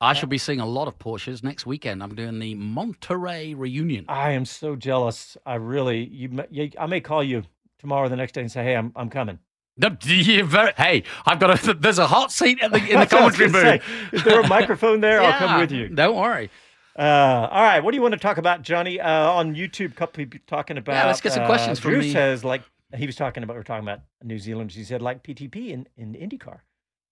[0.00, 2.02] I shall be seeing a lot of Porsches next weekend.
[2.02, 4.04] I'm doing the Monterey reunion.
[4.08, 5.36] I am so jealous.
[5.44, 7.42] I really you, you I may call you
[7.78, 9.38] tomorrow, or the next day, and say, hey, I'm I'm coming.
[9.78, 11.74] No, you're very, hey, I've got a.
[11.78, 14.14] There's a hot seat in the, in the That's what I was commentary booth.
[14.14, 15.20] Is there a microphone there?
[15.20, 15.88] I'll come with you.
[15.88, 16.50] Don't worry.
[16.98, 18.98] Uh, all right, what do you want to talk about, Johnny?
[18.98, 21.06] Uh, on YouTube, couple people talking about.
[21.06, 22.62] let's get some uh, questions from Drew the- says like
[22.96, 23.54] he was talking about.
[23.56, 24.72] We're talking about New Zealand.
[24.72, 26.60] He said like PTP in in IndyCar.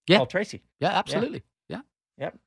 [0.06, 0.18] Yeah.
[0.18, 0.62] Paul Tracy.
[0.80, 1.42] Yeah, absolutely.
[1.68, 1.80] Yeah.
[2.18, 2.38] Yep,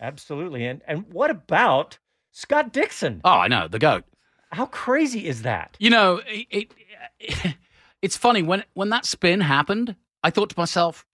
[0.00, 0.66] absolutely.
[0.66, 1.98] And and what about
[2.32, 3.20] Scott Dixon?
[3.24, 4.04] Oh, I know the goat.
[4.50, 5.76] How crazy is that?
[5.78, 6.72] You know, it,
[7.20, 7.56] it,
[8.02, 9.96] it's funny when when that spin happened.
[10.22, 11.06] I thought to myself,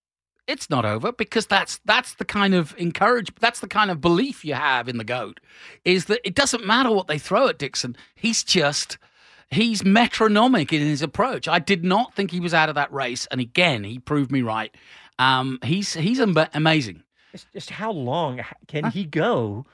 [0.47, 4.45] it's not over because that's that's the kind of encourage that's the kind of belief
[4.45, 5.41] you have in the goat
[5.84, 7.97] is that it doesn't matter what they throw at Dixon.
[8.14, 8.99] He's just
[9.51, 11.47] he's metronomic in his approach.
[11.49, 14.43] I did not think he was out of that race, and again, he proved me
[14.43, 14.74] right.
[15.18, 17.03] Um, he's he's am- amazing.
[17.32, 19.66] It's just how long can he go?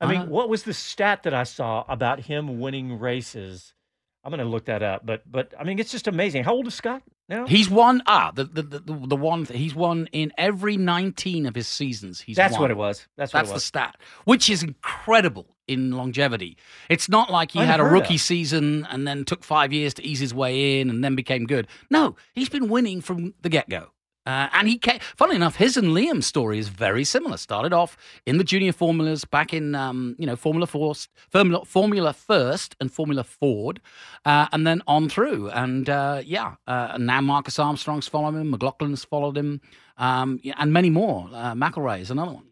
[0.00, 3.74] I mean, Uh, what was the stat that I saw about him winning races?
[4.22, 6.44] I'm going to look that up, but but I mean, it's just amazing.
[6.44, 7.46] How old is Scott now?
[7.46, 11.66] He's won ah the the, the the one he's won in every 19 of his
[11.68, 12.20] seasons.
[12.20, 12.62] He's That's won.
[12.62, 13.06] what it was.
[13.16, 16.58] That's what That's it the stat, which is incredible in longevity.
[16.88, 18.20] It's not like he had a rookie of.
[18.20, 21.66] season and then took five years to ease his way in and then became good.
[21.88, 23.92] No, he's been winning from the get go.
[24.26, 27.36] Uh, and he came, funnily enough, his and Liam's story is very similar.
[27.38, 27.96] Started off
[28.26, 32.92] in the junior formulas back in, um, you know, Formula Force, Formula, Formula First and
[32.92, 33.80] Formula Ford,
[34.26, 35.48] uh, and then on through.
[35.50, 39.60] And uh, yeah, uh, and now Marcus Armstrong's followed him, McLaughlin's followed him,
[39.96, 41.28] um, and many more.
[41.32, 42.44] Uh, McElrea is another one.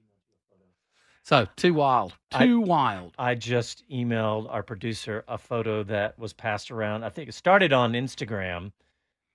[1.23, 3.13] So too wild, I- too wild.
[3.19, 7.05] I just emailed our producer a photo that was passed around.
[7.05, 8.73] I think it started on Instagram.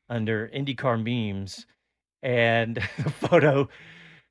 [0.09, 1.65] under IndyCar memes,
[2.23, 3.69] and the photo.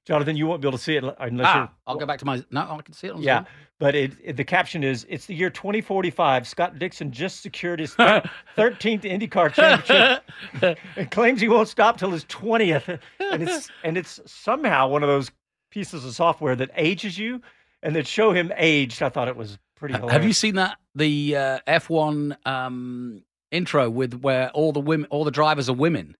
[0.05, 1.71] Jonathan, you won't be able to see it unless Ah, you're.
[1.87, 2.43] I'll go back to my.
[2.51, 3.55] No, I can see it on Yeah, screen.
[3.79, 6.49] but it, it- the caption is "It's the year 2045.
[6.49, 12.25] Scott Dixon just secured his 13th IndyCar championship and claims he won't stop till his
[12.25, 15.31] 20th." And it's and it's somehow one of those
[15.71, 17.41] pieces of software that ages you
[17.85, 19.03] and that show him aged.
[19.03, 19.95] I thought it was pretty.
[19.95, 20.13] Hilarious.
[20.15, 23.23] Have you seen that the uh, F1 um,
[23.53, 26.17] intro with where all the women, all the drivers are women?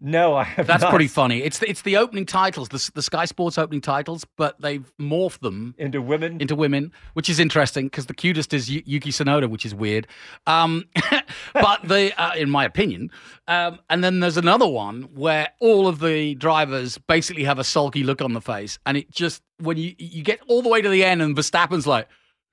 [0.00, 0.66] No, I have not.
[0.68, 0.90] That's not.
[0.90, 1.42] pretty funny.
[1.42, 5.40] It's the, it's the opening titles, the, the Sky Sports opening titles, but they've morphed
[5.40, 6.40] them into women.
[6.40, 10.06] Into women, which is interesting because the cutest is Yu- Yuki Tsunoda, which is weird.
[10.46, 10.84] Um,
[11.52, 13.10] but the, uh, in my opinion,
[13.48, 18.04] um, and then there's another one where all of the drivers basically have a sulky
[18.04, 20.88] look on the face, and it just when you you get all the way to
[20.88, 22.06] the end, and Verstappen's like,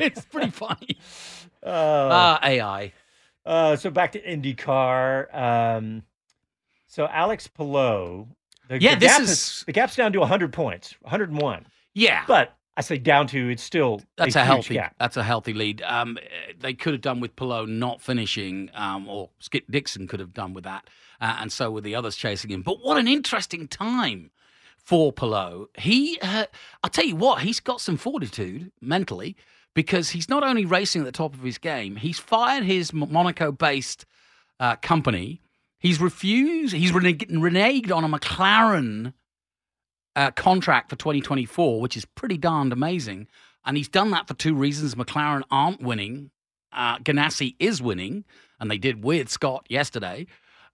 [0.00, 0.98] it's pretty funny.
[1.60, 2.08] Oh.
[2.12, 2.92] Ah, AI.
[3.48, 5.34] Uh, so back to IndyCar.
[5.34, 6.02] Um,
[6.86, 8.28] so Alex Palou.
[8.68, 11.66] The, Yeah, the this gap is- the gap's down to 100 points, 101.
[11.94, 12.24] Yeah.
[12.28, 14.74] But I say down to it's still That's a, a, healthy.
[14.74, 14.94] gap.
[15.00, 15.80] That's a healthy lead.
[15.82, 16.18] Um,
[16.60, 20.52] they could have done with Palou not finishing, um, or Skip Dixon could have done
[20.54, 20.88] with that,
[21.20, 22.60] uh, and so with the others chasing him.
[22.62, 24.30] But what an interesting time
[24.76, 25.68] for Palou.
[25.78, 26.44] He, uh,
[26.84, 29.34] I'll tell you what, he's got some fortitude mentally
[29.78, 34.06] because he's not only racing at the top of his game, he's fired his Monaco-based
[34.58, 35.40] uh, company.
[35.78, 36.74] He's refused.
[36.74, 39.12] He's reneg- reneged on a McLaren
[40.16, 43.28] uh, contract for 2024, which is pretty darned amazing.
[43.64, 44.96] And he's done that for two reasons.
[44.96, 46.32] McLaren aren't winning.
[46.72, 48.24] Uh, Ganassi is winning,
[48.58, 50.26] and they did with Scott yesterday.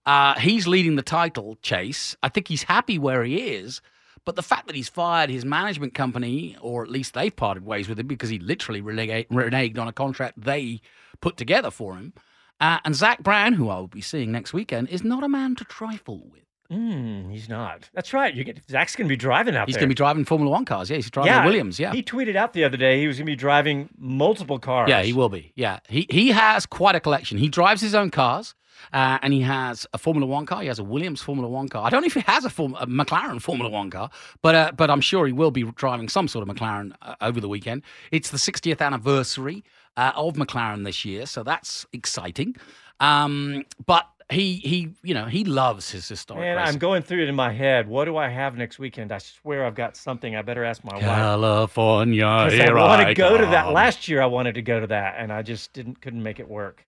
[0.07, 2.15] Uh, he's leading the title chase.
[2.23, 3.83] I think he's happy where he is.
[4.25, 7.87] But the fact that he's fired his management company, or at least they've parted ways
[7.87, 10.81] with him because he literally reneged, on a contract they
[11.21, 12.13] put together for him.
[12.59, 15.55] Uh, and Zak Brown, who I will be seeing next weekend, is not a man
[15.55, 16.41] to trifle with.
[16.71, 17.89] Mm, he's not.
[17.93, 18.33] That's right.
[18.33, 19.81] You get Zak's going to be driving out He's there.
[19.81, 20.89] going to be driving Formula One cars.
[20.89, 21.79] Yeah, he's driving a Williams.
[21.79, 21.93] Yeah.
[21.93, 24.89] He tweeted out the other day he was going to be driving multiple cars.
[24.89, 25.51] Yeah, he will be.
[25.55, 27.37] Yeah, he he has quite a collection.
[27.37, 28.55] He drives his own cars,
[28.93, 30.61] uh, and he has a Formula One car.
[30.61, 31.85] He has a Williams Formula One car.
[31.85, 34.09] I don't know if he has a, Form- a McLaren Formula One car,
[34.41, 37.39] but uh, but I'm sure he will be driving some sort of McLaren uh, over
[37.39, 37.83] the weekend.
[38.11, 39.63] It's the 60th anniversary
[39.97, 42.55] uh, of McLaren this year, so that's exciting.
[42.99, 46.45] Um, but he he you know he loves his historic.
[46.45, 46.59] And.
[46.59, 47.87] I'm going through it in my head.
[47.87, 49.11] What do I have next weekend?
[49.11, 50.35] I swear I've got something.
[50.35, 51.03] I better ask my wife.
[51.03, 53.71] California, I want I to go to that.
[53.71, 56.49] Last year I wanted to go to that, and I just didn't couldn't make it
[56.49, 56.85] work.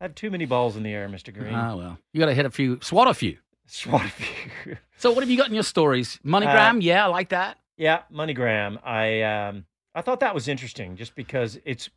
[0.00, 1.34] I have too many balls in the air, Mr.
[1.34, 1.54] Green.
[1.54, 3.38] Ah well, you got to hit a few, swat a few.
[3.66, 4.76] Swat a few.
[4.98, 6.18] So what have you got in your stories?
[6.24, 7.58] MoneyGram, yeah, I like that.
[7.76, 8.78] Yeah, MoneyGram.
[8.82, 11.90] I um I thought that was interesting just because it's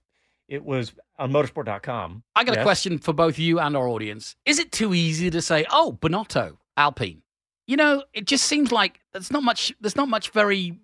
[0.50, 2.24] it was on motorsport.com.
[2.36, 4.36] I got a question for both you and our audience.
[4.45, 7.22] Is it too easy to say, "Oh, Binotto, Alpine"?
[7.68, 9.72] You know, it just seems like there's not much.
[9.80, 10.80] There's not much very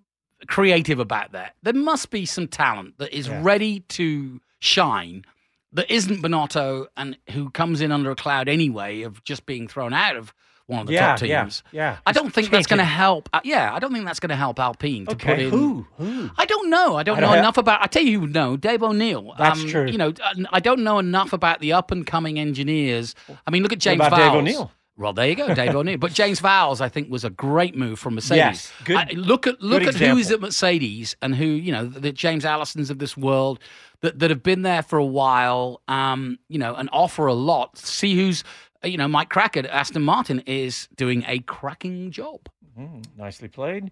[0.46, 1.56] creative about that.
[1.62, 3.42] There must be some talent that is Yeah.
[3.42, 5.24] ready to shine
[5.72, 9.92] that isn't Binotto and who comes in under a cloud anyway of just being thrown
[9.92, 10.32] out of
[10.66, 11.62] one of the Yeah, top yeah, teams.
[11.72, 11.98] yeah.
[12.06, 13.28] I don't think that's going to help.
[13.32, 15.50] Uh, yeah, I don't think that's going to help Alpine to put Okay, in.
[15.50, 15.86] who?
[15.98, 16.30] Who?
[16.36, 16.96] I don't know.
[16.96, 17.82] I don't I know don't- enough about.
[17.82, 19.34] I tell you, who know Dave O'Neill.
[19.38, 19.86] That's Um, true.
[19.86, 23.14] You know, uh, I don't know enough about the up and coming engineers.
[23.46, 24.72] I mean, look at What James about Dave O'Neill?
[24.98, 25.98] Well, there you go, Dave O'Neill.
[25.98, 28.36] But James Vowles, I think, was a great move from Mercedes.
[28.38, 30.34] Yes, good- I- look at look at who is example.
[30.34, 33.58] at Mercedes and who you know the James Allisons of this world
[34.00, 35.82] that that have been there for a while.
[35.86, 37.76] Um, you know, and offer a lot.
[37.78, 38.42] See who's
[38.84, 42.48] you know Mike Crackett, Aston Martin is doing a cracking job.
[42.78, 43.90] Mm, nicely played.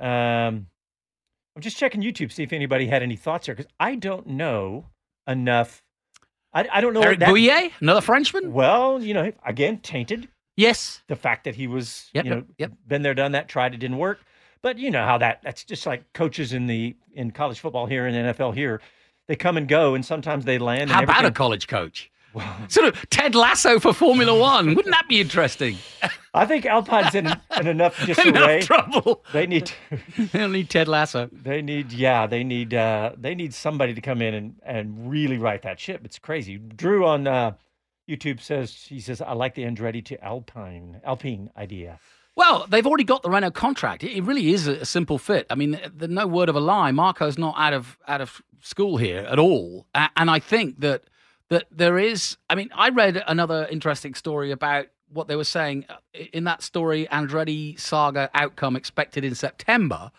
[0.00, 0.66] Um,
[1.54, 4.26] I'm just checking YouTube, to see if anybody had any thoughts here, because I don't
[4.26, 4.86] know
[5.26, 5.82] enough.
[6.54, 7.02] I, I don't know.
[7.02, 8.52] Eric that- Boullier, another Frenchman.
[8.52, 10.28] Well, you know, again, tainted.
[10.56, 11.02] Yes.
[11.08, 13.78] The fact that he was, Yep, you know, yep, been there, done that, tried it,
[13.78, 14.20] didn't work.
[14.62, 18.06] But you know how that that's just like coaches in the in college football here
[18.06, 18.80] and NFL here.
[19.26, 20.82] They come and go, and sometimes they land.
[20.82, 22.10] and How about a college coach?
[22.68, 24.74] Sort of Ted Lasso for Formula One.
[24.74, 25.76] Wouldn't that be interesting?
[26.34, 27.26] I think Alpine's in,
[27.58, 28.56] in enough disarray.
[28.56, 29.24] Enough trouble.
[29.32, 29.70] They need
[30.16, 31.28] they don't need Ted Lasso.
[31.30, 35.38] They need yeah, they need uh they need somebody to come in and and really
[35.38, 36.02] right that ship.
[36.04, 36.56] It's crazy.
[36.56, 37.52] Drew on uh
[38.08, 41.98] YouTube says he says I like the Andretti to Alpine Alpine idea.
[42.34, 44.02] Well, they've already got the Renault contract.
[44.02, 45.46] It really is a simple fit.
[45.50, 46.90] I mean, there's no word of a lie.
[46.90, 51.02] Marko's not out of out of school here at all, and I think that
[51.52, 52.38] that there is.
[52.48, 55.84] I mean, I read another interesting story about what they were saying
[56.32, 57.06] in that story.
[57.12, 60.10] Andretti saga outcome expected in September.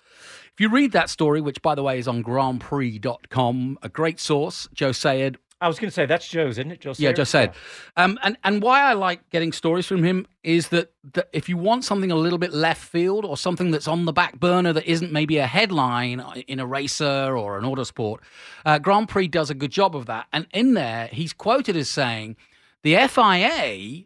[0.53, 4.69] If you read that story, which by the way is on GrandPrix.com, a great source,
[4.73, 5.37] Joe Saward.
[5.63, 6.81] I was going to say that's Joe's, isn't it?
[6.81, 6.93] Joe.
[6.97, 7.53] Yeah, just said.
[7.95, 11.55] Um, and and why I like getting stories from him is that, that if you
[11.55, 14.85] want something a little bit left field or something that's on the back burner that
[14.85, 18.17] isn't maybe a headline in a racer or an autosport,
[18.65, 20.27] uh, Grand Prix does a good job of that.
[20.33, 22.35] And in there, he's quoted as saying,
[22.83, 24.05] "The FIA."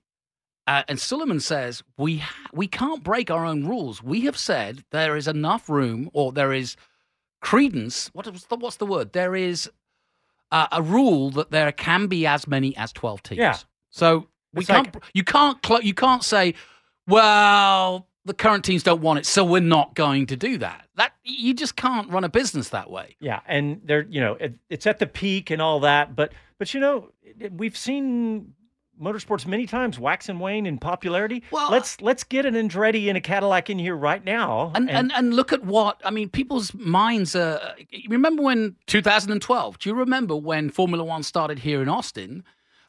[0.68, 4.04] Uh, and Sulayem says we ha- we can't break our own rules.
[4.04, 6.76] We have said there is enough room, or there is
[7.42, 8.10] credence.
[8.14, 9.14] What is the, what's the word?
[9.14, 9.70] There is
[10.52, 13.40] uh, a rule that there can be as many as twelve teams.
[13.40, 13.58] Yeah.
[13.90, 14.94] So we It's can't.
[14.94, 15.58] like- you can't.
[15.66, 16.54] Cl- you can't say,
[17.08, 20.88] well, the current teams don't want it, so we're not going to do that.
[20.96, 23.16] That you just can't run a business that way.
[23.20, 26.74] Yeah, and they're you know it, it's at the peak and all that, but but
[26.74, 28.54] you know it- we've seen
[29.02, 31.44] motorsports many times wax and wane in popularity.
[31.52, 34.72] Well, let's let's get an Andretti and a Cadillac in here right now.
[34.76, 36.30] And, and and look at what I mean.
[36.30, 37.60] People's minds are.
[38.10, 39.80] Remember when 2012?
[39.80, 42.44] Do you remember when Formula One started here in Austin?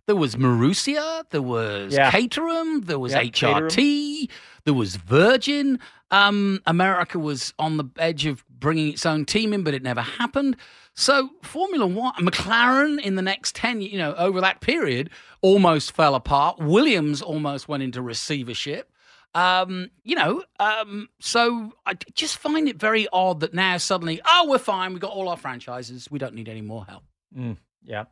[0.07, 2.11] There was Marussia, there was Yeah.
[2.11, 4.31] Caterham, there was Yeah, HRT,
[4.65, 5.79] there was Virgin.
[6.11, 10.01] Um, America was on the edge of bringing its own team in, but it never
[10.01, 10.57] happened.
[10.99, 15.11] So Formula One, McLaren in the next ten, you know, over that period,
[15.43, 16.59] almost fell apart.
[16.59, 18.91] Williams almost went into receivership.
[19.33, 24.47] Um, you know, um, so I just find it very odd that now suddenly, oh,
[24.49, 24.91] we're fine.
[24.93, 26.11] We've got all our franchises.
[26.11, 27.05] We don't need any more help.
[27.37, 28.07] Mm, yeah.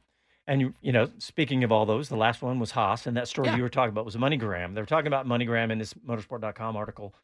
[0.46, 3.26] And you, you know, speaking of all those, the last one was Haas, and that
[3.26, 3.56] story Yeah.
[3.56, 4.74] you were talking about was a MoneyGram.
[4.74, 7.14] They were talking about MoneyGram in this Motorsport.com article,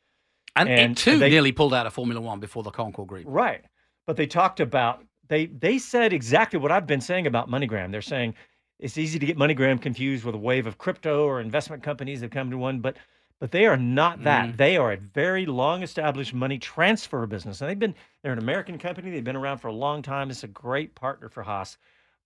[0.57, 3.27] And, it too they- nearly pulled out of Formula One before the Concord Group.
[3.29, 3.65] Right.
[4.09, 7.91] But they talked about they they said exactly what I've been saying about MoneyGram.
[7.93, 8.35] They're saying
[8.79, 12.31] it's easy to get MoneyGram confused with a wave of crypto or investment companies that
[12.33, 12.97] come to one, but
[13.39, 14.51] but they are not that.
[14.51, 14.57] Mhm.
[14.57, 17.61] They are a very long established money transfer business.
[17.61, 19.11] And they've been they're an American company.
[19.11, 20.31] They've been around for a long time.
[20.31, 21.77] It's a great partner for Haas.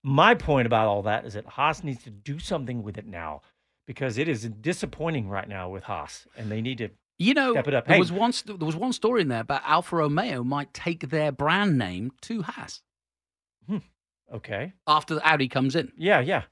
[0.02, 3.40] My point about all that is that Haas needs to do something with it now
[3.86, 6.88] because it is disappointing right now with Haas and they need to
[7.18, 7.86] You know, it up.
[7.86, 11.08] there Hey, was one there was one story in there about Alfa Romeo might take
[11.08, 12.82] their brand name to Haas
[14.32, 14.72] okay.
[14.86, 15.92] after the Audi comes in.
[15.96, 16.42] Yeah, yeah.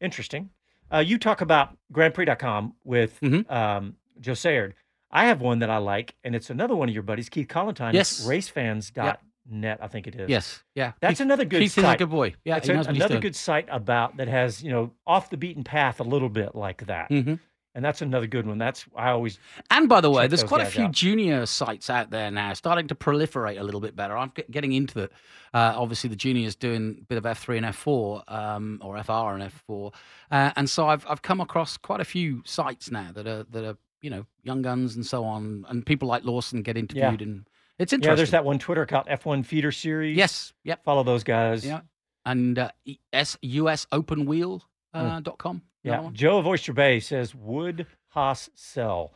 [0.00, 0.50] Interesting.
[0.92, 3.52] Uh, you talk about GrandPrix.com with Mm-hmm.
[3.52, 4.72] um, Joe Saward.
[5.10, 7.94] I have one that I like, and it's another one of your buddies, Keith Collantine.
[7.94, 8.26] Yes.
[8.26, 10.28] Racefans.net, I think it is.
[10.28, 10.92] Yes, yeah.
[11.00, 11.98] That's Keith- another good Keith is a site.
[11.98, 12.34] good boy.
[12.44, 14.92] Yeah, It's he a- knows what he's another good site about that has, you know,
[15.06, 17.08] off the beaten path a little bit like that.
[17.10, 17.38] Mhm.
[17.76, 18.56] And that's another good one.
[18.56, 19.38] That's, I always.
[19.70, 20.92] And by the way, there's quite a few out.
[20.92, 24.16] junior sites out there now starting to proliferate a little bit better.
[24.16, 25.12] I'm get- getting into it.
[25.52, 29.52] Uh, obviously, the juniors doing a bit of F3 and F4, um, or FR and
[29.68, 29.92] F4,
[30.30, 33.64] uh, and so I've I've come across quite a few sites now that are that
[33.64, 37.46] are you know young guns and so on, and people like Lawson get interviewed, and
[37.78, 38.10] it's interesting.
[38.12, 40.16] Yeah, there's that one Twitter account, F1 Feeder Series.
[40.16, 40.82] Yes, yep.
[40.82, 41.64] Follow those guys.
[41.64, 41.80] Yeah,
[42.24, 42.70] and uh,
[43.12, 44.62] S US Open Wheel
[44.94, 45.60] uh, dot com.
[45.86, 46.10] Yeah.
[46.12, 49.12] Joe of Oyster Bay says, would Haas sell?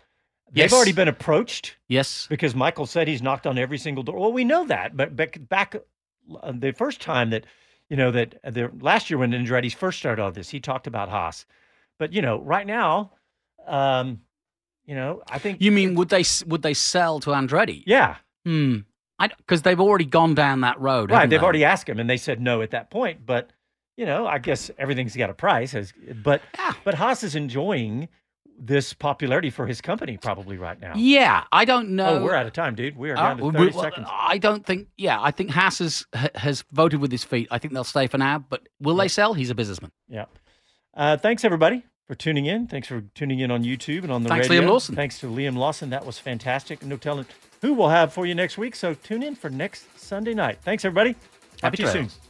[0.53, 0.73] They've Yes.
[0.73, 1.77] already been approached.
[1.89, 2.27] Yes.
[2.29, 4.19] Because Michael said he's knocked on every single door.
[4.19, 5.77] Well, we know that, but back, back
[6.43, 7.45] uh, the first time that,
[7.89, 10.87] you know, that uh, the last year when Andretti's first started all this, he talked
[10.87, 11.47] about Haas.
[11.99, 13.13] But, you know, right now,
[13.67, 14.21] um,
[14.87, 15.61] you know, I think.
[15.61, 17.83] You mean would they s- would they sell to Andretti?
[17.87, 18.17] Yeah.
[18.45, 18.79] Hmm.
[19.39, 21.11] Because they've already gone down that road.
[21.11, 21.29] Right.
[21.29, 21.45] They've they?
[21.45, 23.27] already asked him and they said no at that point.
[23.27, 23.51] But,
[24.01, 25.75] you know, I guess everything's got a price.
[25.75, 25.93] As,
[26.23, 26.41] but,
[26.85, 28.09] but Haas is enjoying
[28.59, 30.95] this popularity for his company probably right now.
[30.97, 32.19] Yeah, I don't know.
[32.21, 32.97] Oh, we're out of time, dude.
[32.97, 34.09] We are Uh, down to we- 30 well, seconds.
[34.11, 34.89] I don't think.
[34.97, 37.47] Yeah, I think Haas has, has voted with his feet.
[37.51, 38.39] I think they'll stay for now.
[38.39, 39.35] But will they sell?
[39.35, 39.93] He's a businessman.
[40.09, 40.25] Yeah.
[40.95, 42.69] Uh, thanks everybody for tuning in.
[42.69, 44.63] Thanks for tuning in on YouTube and on the Thanks, radio.
[44.67, 44.97] Liam Lawson.
[44.97, 45.91] Thanks to Liam Lawson.
[45.91, 46.83] That was fantastic.
[46.83, 47.27] No telling
[47.61, 48.75] who we'll have for you next week.
[48.77, 50.59] So tune in for next Sunday night.
[50.63, 51.17] Thanks everybody.
[51.63, 52.30] Happy to see you soon.